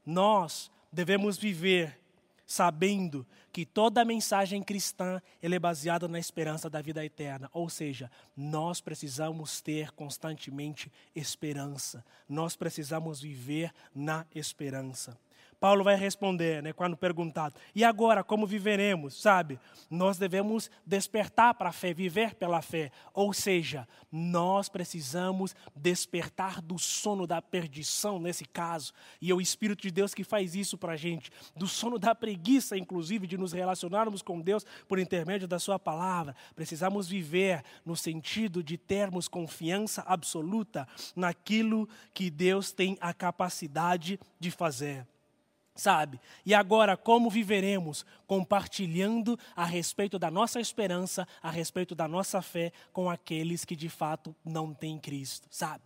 Nós 0.05 0.69
devemos 0.91 1.37
viver 1.37 1.97
sabendo 2.45 3.25
que 3.53 3.65
toda 3.65 4.03
mensagem 4.03 4.61
cristã 4.61 5.21
é 5.41 5.57
baseada 5.57 6.05
na 6.09 6.19
esperança 6.19 6.69
da 6.69 6.81
vida 6.81 7.05
eterna. 7.05 7.49
Ou 7.53 7.69
seja, 7.69 8.11
nós 8.35 8.81
precisamos 8.81 9.61
ter 9.61 9.91
constantemente 9.91 10.91
esperança. 11.15 12.03
Nós 12.27 12.57
precisamos 12.57 13.21
viver 13.21 13.71
na 13.95 14.25
esperança. 14.35 15.17
Paulo 15.61 15.83
vai 15.83 15.95
responder, 15.95 16.63
né, 16.63 16.73
quando 16.73 16.97
perguntado: 16.97 17.53
e 17.75 17.83
agora, 17.83 18.23
como 18.23 18.47
viveremos? 18.47 19.21
Sabe? 19.21 19.59
Nós 19.91 20.17
devemos 20.17 20.71
despertar 20.83 21.53
para 21.53 21.69
a 21.69 21.71
fé, 21.71 21.93
viver 21.93 22.33
pela 22.33 22.63
fé. 22.63 22.91
Ou 23.13 23.31
seja, 23.31 23.87
nós 24.11 24.67
precisamos 24.67 25.55
despertar 25.75 26.59
do 26.63 26.79
sono 26.79 27.27
da 27.27 27.39
perdição, 27.43 28.17
nesse 28.19 28.43
caso. 28.43 28.91
E 29.21 29.29
é 29.29 29.35
o 29.35 29.39
Espírito 29.39 29.83
de 29.83 29.91
Deus 29.91 30.15
que 30.15 30.23
faz 30.23 30.55
isso 30.55 30.79
para 30.79 30.93
a 30.93 30.97
gente. 30.97 31.29
Do 31.55 31.67
sono 31.67 31.99
da 31.99 32.15
preguiça, 32.15 32.75
inclusive, 32.75 33.27
de 33.27 33.37
nos 33.37 33.53
relacionarmos 33.53 34.23
com 34.23 34.41
Deus 34.41 34.65
por 34.87 34.97
intermédio 34.97 35.47
da 35.47 35.59
Sua 35.59 35.77
palavra. 35.77 36.35
Precisamos 36.55 37.07
viver 37.07 37.63
no 37.85 37.95
sentido 37.95 38.63
de 38.63 38.79
termos 38.79 39.27
confiança 39.27 40.01
absoluta 40.07 40.87
naquilo 41.15 41.87
que 42.15 42.31
Deus 42.31 42.71
tem 42.71 42.97
a 42.99 43.13
capacidade 43.13 44.19
de 44.39 44.49
fazer 44.49 45.05
sabe? 45.75 46.19
E 46.45 46.53
agora, 46.53 46.97
como 46.97 47.29
viveremos? 47.29 48.05
Compartilhando 48.27 49.37
a 49.55 49.65
respeito 49.65 50.19
da 50.19 50.29
nossa 50.29 50.59
esperança, 50.59 51.27
a 51.41 51.49
respeito 51.49 51.95
da 51.95 52.07
nossa 52.07 52.41
fé 52.41 52.71
com 52.91 53.09
aqueles 53.09 53.65
que 53.65 53.75
de 53.75 53.89
fato 53.89 54.35
não 54.43 54.73
têm 54.73 54.99
Cristo, 54.99 55.47
sabe? 55.49 55.83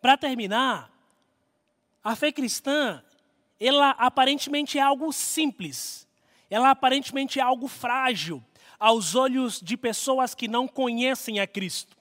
Para 0.00 0.16
terminar, 0.16 0.90
a 2.02 2.16
fé 2.16 2.32
cristã, 2.32 3.02
ela 3.58 3.90
aparentemente 3.90 4.78
é 4.78 4.82
algo 4.82 5.12
simples, 5.12 6.08
ela 6.48 6.70
aparentemente 6.70 7.38
é 7.38 7.42
algo 7.42 7.68
frágil 7.68 8.42
aos 8.78 9.14
olhos 9.14 9.60
de 9.60 9.76
pessoas 9.76 10.34
que 10.34 10.48
não 10.48 10.66
conhecem 10.66 11.38
a 11.38 11.46
Cristo. 11.46 11.99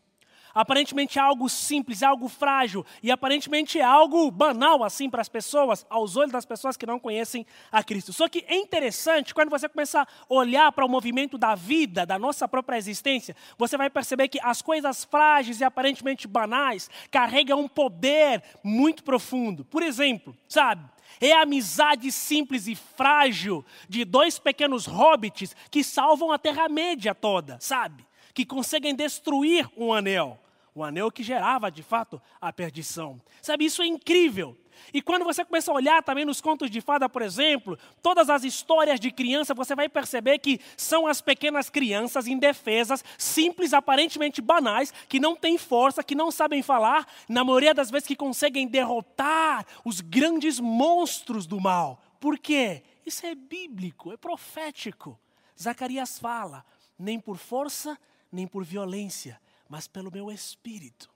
Aparentemente 0.53 1.19
é 1.19 1.21
algo 1.21 1.47
simples, 1.47 2.01
é 2.01 2.05
algo 2.05 2.27
frágil 2.27 2.85
e 3.03 3.11
aparentemente 3.11 3.79
é 3.79 3.83
algo 3.83 4.29
banal 4.31 4.83
assim 4.83 5.09
para 5.09 5.21
as 5.21 5.29
pessoas, 5.29 5.85
aos 5.89 6.15
olhos 6.15 6.31
das 6.31 6.45
pessoas 6.45 6.75
que 6.75 6.85
não 6.85 6.99
conhecem 6.99 7.45
a 7.71 7.83
Cristo. 7.83 8.13
Só 8.13 8.27
que 8.27 8.43
é 8.47 8.55
interessante 8.55 9.33
quando 9.33 9.49
você 9.49 9.69
começar 9.69 10.03
a 10.03 10.33
olhar 10.33 10.71
para 10.71 10.85
o 10.85 10.89
movimento 10.89 11.37
da 11.37 11.55
vida, 11.55 12.05
da 12.05 12.17
nossa 12.17 12.47
própria 12.47 12.77
existência, 12.77 13.35
você 13.57 13.77
vai 13.77 13.89
perceber 13.89 14.27
que 14.27 14.39
as 14.41 14.61
coisas 14.61 15.03
frágeis 15.03 15.59
e 15.59 15.63
aparentemente 15.63 16.27
banais 16.27 16.89
carregam 17.11 17.61
um 17.61 17.67
poder 17.67 18.43
muito 18.63 19.03
profundo. 19.03 19.63
Por 19.65 19.83
exemplo, 19.83 20.35
sabe? 20.47 20.83
É 21.19 21.33
a 21.33 21.41
amizade 21.41 22.11
simples 22.11 22.67
e 22.67 22.75
frágil 22.75 23.65
de 23.87 24.05
dois 24.05 24.39
pequenos 24.39 24.85
hobbits 24.85 25.55
que 25.69 25.83
salvam 25.83 26.31
a 26.31 26.37
Terra-média 26.37 27.13
toda, 27.13 27.57
sabe? 27.59 28.08
Que 28.33 28.45
conseguem 28.45 28.95
destruir 28.95 29.69
um 29.75 29.93
anel. 29.93 30.39
O 30.73 30.83
anel 30.83 31.11
que 31.11 31.23
gerava, 31.23 31.71
de 31.71 31.83
fato, 31.83 32.21
a 32.39 32.53
perdição. 32.53 33.21
Sabe, 33.41 33.65
isso 33.65 33.81
é 33.81 33.87
incrível. 33.87 34.57
E 34.93 35.01
quando 35.01 35.23
você 35.23 35.43
começa 35.43 35.71
a 35.71 35.73
olhar 35.73 36.01
também 36.01 36.25
nos 36.25 36.41
contos 36.41 36.69
de 36.69 36.81
fada, 36.81 37.09
por 37.09 37.21
exemplo, 37.21 37.77
todas 38.01 38.29
as 38.29 38.43
histórias 38.43 38.99
de 38.99 39.11
criança, 39.11 39.53
você 39.53 39.75
vai 39.75 39.89
perceber 39.89 40.39
que 40.39 40.59
são 40.77 41.05
as 41.05 41.21
pequenas 41.21 41.69
crianças 41.69 42.27
indefesas, 42.27 43.03
simples, 43.17 43.73
aparentemente 43.73 44.41
banais, 44.41 44.93
que 45.07 45.19
não 45.19 45.35
têm 45.35 45.57
força, 45.57 46.03
que 46.03 46.15
não 46.15 46.31
sabem 46.31 46.61
falar, 46.61 47.07
na 47.27 47.43
maioria 47.43 47.73
das 47.73 47.91
vezes 47.91 48.07
que 48.07 48.15
conseguem 48.15 48.67
derrotar 48.67 49.65
os 49.83 50.01
grandes 50.01 50.59
monstros 50.59 51.45
do 51.45 51.59
mal. 51.59 52.01
Por 52.19 52.37
quê? 52.37 52.83
Isso 53.05 53.25
é 53.25 53.35
bíblico, 53.35 54.11
é 54.11 54.17
profético. 54.17 55.19
Zacarias 55.59 56.17
fala: 56.19 56.65
nem 56.97 57.19
por 57.19 57.37
força, 57.37 57.97
nem 58.31 58.47
por 58.47 58.63
violência, 58.63 59.39
mas 59.67 59.87
pelo 59.87 60.11
meu 60.11 60.31
espírito. 60.31 61.09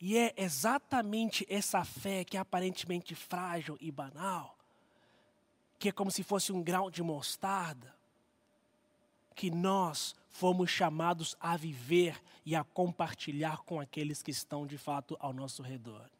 E 0.00 0.18
é 0.18 0.34
exatamente 0.36 1.46
essa 1.48 1.84
fé 1.84 2.24
que 2.24 2.36
é 2.36 2.40
aparentemente 2.40 3.14
frágil 3.14 3.78
e 3.80 3.90
banal, 3.90 4.58
que 5.78 5.88
é 5.88 5.92
como 5.92 6.10
se 6.10 6.22
fosse 6.22 6.52
um 6.52 6.62
grão 6.62 6.90
de 6.90 7.02
mostarda, 7.02 7.94
que 9.34 9.50
nós 9.50 10.14
fomos 10.28 10.70
chamados 10.70 11.36
a 11.40 11.56
viver 11.56 12.20
e 12.44 12.54
a 12.54 12.62
compartilhar 12.62 13.62
com 13.62 13.80
aqueles 13.80 14.22
que 14.22 14.30
estão 14.30 14.66
de 14.66 14.76
fato 14.76 15.16
ao 15.20 15.32
nosso 15.32 15.62
redor. 15.62 16.10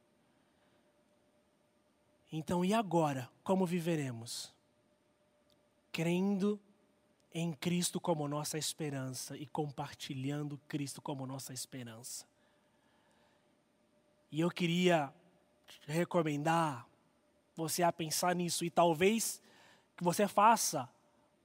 Então, 2.33 2.65
e 2.65 2.73
agora? 2.73 3.31
Como 3.43 3.67
viveremos? 3.67 4.53
Crendo 5.93 6.59
em 7.35 7.53
Cristo 7.53 8.01
como 8.01 8.29
nossa 8.29 8.57
esperança 8.57 9.37
e 9.37 9.45
compartilhando 9.45 10.57
Cristo 10.69 11.03
como 11.03 11.27
nossa 11.27 11.53
esperança. 11.53 12.25
E 14.31 14.41
eu 14.41 14.51
queria 14.51 15.13
recomendar 15.87 16.87
você 17.57 17.83
a 17.83 17.93
pensar 17.93 18.37
nisso 18.37 18.65
e 18.65 18.71
talvez 18.71 19.43
que 19.97 20.05
você 20.05 20.29
faça 20.29 20.89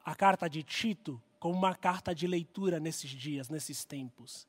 a 0.05 0.15
carta 0.15 0.47
de 0.47 0.61
Tito 0.61 1.21
como 1.39 1.55
uma 1.55 1.73
carta 1.73 2.13
de 2.13 2.27
leitura 2.27 2.79
nesses 2.79 3.09
dias, 3.09 3.49
nesses 3.49 3.83
tempos. 3.83 4.47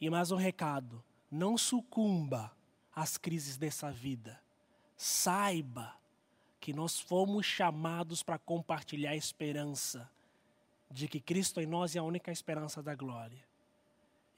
E 0.00 0.10
mais 0.10 0.32
um 0.32 0.36
recado: 0.36 1.02
não 1.30 1.56
sucumba 1.56 2.52
às 2.94 3.16
crises 3.16 3.56
dessa 3.56 3.92
vida. 3.92 4.40
Saiba 4.96 5.96
que 6.62 6.72
nós 6.72 7.00
fomos 7.00 7.44
chamados 7.44 8.22
para 8.22 8.38
compartilhar 8.38 9.10
a 9.10 9.16
esperança 9.16 10.08
de 10.88 11.08
que 11.08 11.18
Cristo 11.18 11.60
em 11.60 11.66
nós 11.66 11.96
é 11.96 11.98
a 11.98 12.04
única 12.04 12.30
esperança 12.30 12.80
da 12.80 12.94
glória. 12.94 13.44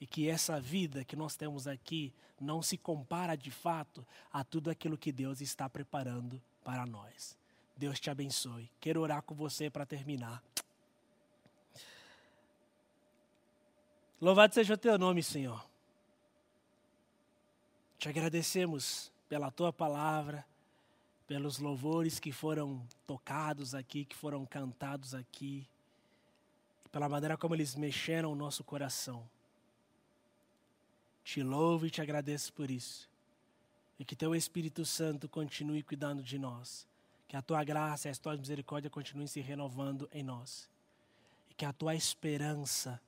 E 0.01 0.07
que 0.07 0.27
essa 0.27 0.59
vida 0.59 1.05
que 1.05 1.15
nós 1.15 1.37
temos 1.37 1.67
aqui 1.67 2.15
não 2.41 2.63
se 2.63 2.79
compara 2.79 3.37
de 3.37 3.51
fato 3.51 4.07
a 4.33 4.43
tudo 4.43 4.71
aquilo 4.71 4.97
que 4.97 5.13
Deus 5.13 5.43
está 5.43 5.69
preparando 5.69 6.43
para 6.65 6.87
nós. 6.87 7.37
Deus 7.77 8.01
te 8.01 8.09
abençoe. 8.09 8.73
Quero 8.81 9.03
orar 9.03 9.21
com 9.21 9.35
você 9.35 9.69
para 9.69 9.85
terminar. 9.85 10.43
Louvado 14.19 14.55
seja 14.55 14.73
o 14.73 14.79
teu 14.79 14.97
nome, 14.97 15.23
Senhor. 15.23 15.63
Te 17.99 18.09
agradecemos 18.09 19.13
pela 19.29 19.51
tua 19.51 19.71
palavra 19.71 20.43
pelos 21.27 21.59
louvores 21.59 22.19
que 22.19 22.33
foram 22.33 22.87
tocados 23.07 23.75
aqui, 23.75 24.05
que 24.05 24.15
foram 24.15 24.45
cantados 24.45 25.15
aqui, 25.15 25.67
pela 26.93 27.09
maneira 27.09 27.37
como 27.37 27.55
eles 27.55 27.75
mexeram 27.75 28.33
o 28.33 28.37
nosso 28.37 28.63
coração. 28.63 29.29
Te 31.25 31.43
louvo 31.43 31.87
e 31.87 31.91
te 31.91 32.01
agradeço 32.01 32.53
por 32.53 32.71
isso. 32.71 33.09
E 33.99 34.05
que 34.05 34.15
teu 34.15 34.35
Espírito 34.35 34.85
Santo 34.85 35.29
continue 35.29 35.83
cuidando 35.83 36.23
de 36.23 36.39
nós. 36.39 36.87
Que 37.27 37.37
a 37.37 37.43
tua 37.43 37.65
graça 37.65 38.09
e 38.09 38.11
a 38.13 38.15
tua 38.15 38.37
misericórdia 38.37 38.91
continuem 38.91 39.27
se 39.27 39.41
renovando 39.41 40.09
em 40.13 40.23
nós. 40.23 40.69
E 41.51 41.55
que 41.55 41.65
a 41.65 41.73
tua 41.73 41.95
esperança, 41.95 43.01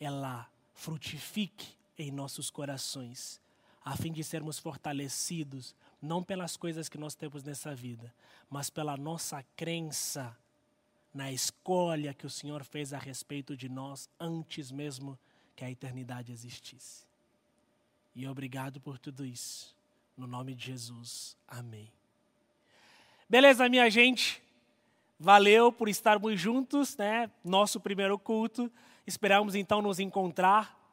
ela 0.00 0.48
frutifique 0.74 1.68
em 1.96 2.10
nossos 2.10 2.50
corações, 2.50 3.40
a 3.84 3.96
fim 3.96 4.12
de 4.12 4.24
sermos 4.24 4.58
fortalecidos 4.58 5.74
não 6.04 6.22
pelas 6.22 6.56
coisas 6.56 6.88
que 6.88 6.98
nós 6.98 7.14
temos 7.14 7.42
nessa 7.42 7.74
vida, 7.74 8.12
mas 8.48 8.70
pela 8.70 8.96
nossa 8.96 9.42
crença 9.56 10.36
na 11.12 11.32
escolha 11.32 12.12
que 12.12 12.26
o 12.26 12.30
Senhor 12.30 12.62
fez 12.64 12.92
a 12.92 12.98
respeito 12.98 13.56
de 13.56 13.68
nós 13.68 14.08
antes 14.18 14.70
mesmo 14.70 15.18
que 15.56 15.64
a 15.64 15.70
eternidade 15.70 16.32
existisse. 16.32 17.06
E 18.14 18.26
obrigado 18.26 18.80
por 18.80 18.98
tudo 18.98 19.24
isso. 19.24 19.74
No 20.16 20.26
nome 20.26 20.54
de 20.54 20.66
Jesus. 20.66 21.36
Amém. 21.48 21.90
Beleza, 23.28 23.68
minha 23.68 23.90
gente? 23.90 24.42
Valeu 25.18 25.72
por 25.72 25.88
estarmos 25.88 26.40
juntos, 26.40 26.96
né? 26.96 27.30
Nosso 27.42 27.80
primeiro 27.80 28.18
culto. 28.18 28.70
Esperamos 29.06 29.54
então 29.54 29.80
nos 29.82 29.98
encontrar 29.98 30.83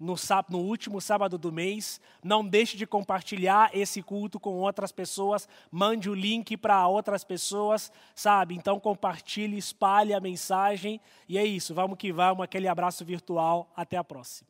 no, 0.00 0.14
no, 0.48 0.58
último 0.58 1.00
sábado 1.00 1.36
do 1.36 1.52
mês. 1.52 2.00
Não 2.24 2.44
deixe 2.44 2.76
de 2.76 2.86
compartilhar 2.86 3.70
esse 3.74 4.02
culto 4.02 4.40
com 4.40 4.54
outras 4.54 4.90
pessoas. 4.90 5.46
Mande 5.70 6.08
o 6.08 6.14
link 6.14 6.56
para 6.56 6.88
outras 6.88 7.22
pessoas, 7.22 7.92
sabe? 8.14 8.54
Então 8.54 8.80
compartilhe, 8.80 9.58
espalhe 9.58 10.14
a 10.14 10.20
mensagem. 10.20 11.00
E 11.28 11.36
é 11.36 11.44
isso. 11.44 11.74
Vamos 11.74 11.98
que 11.98 12.10
vamos. 12.10 12.42
Aquele 12.42 12.66
abraço 12.66 13.04
virtual. 13.04 13.70
Até 13.76 13.98
a 13.98 14.02
próxima. 14.02 14.49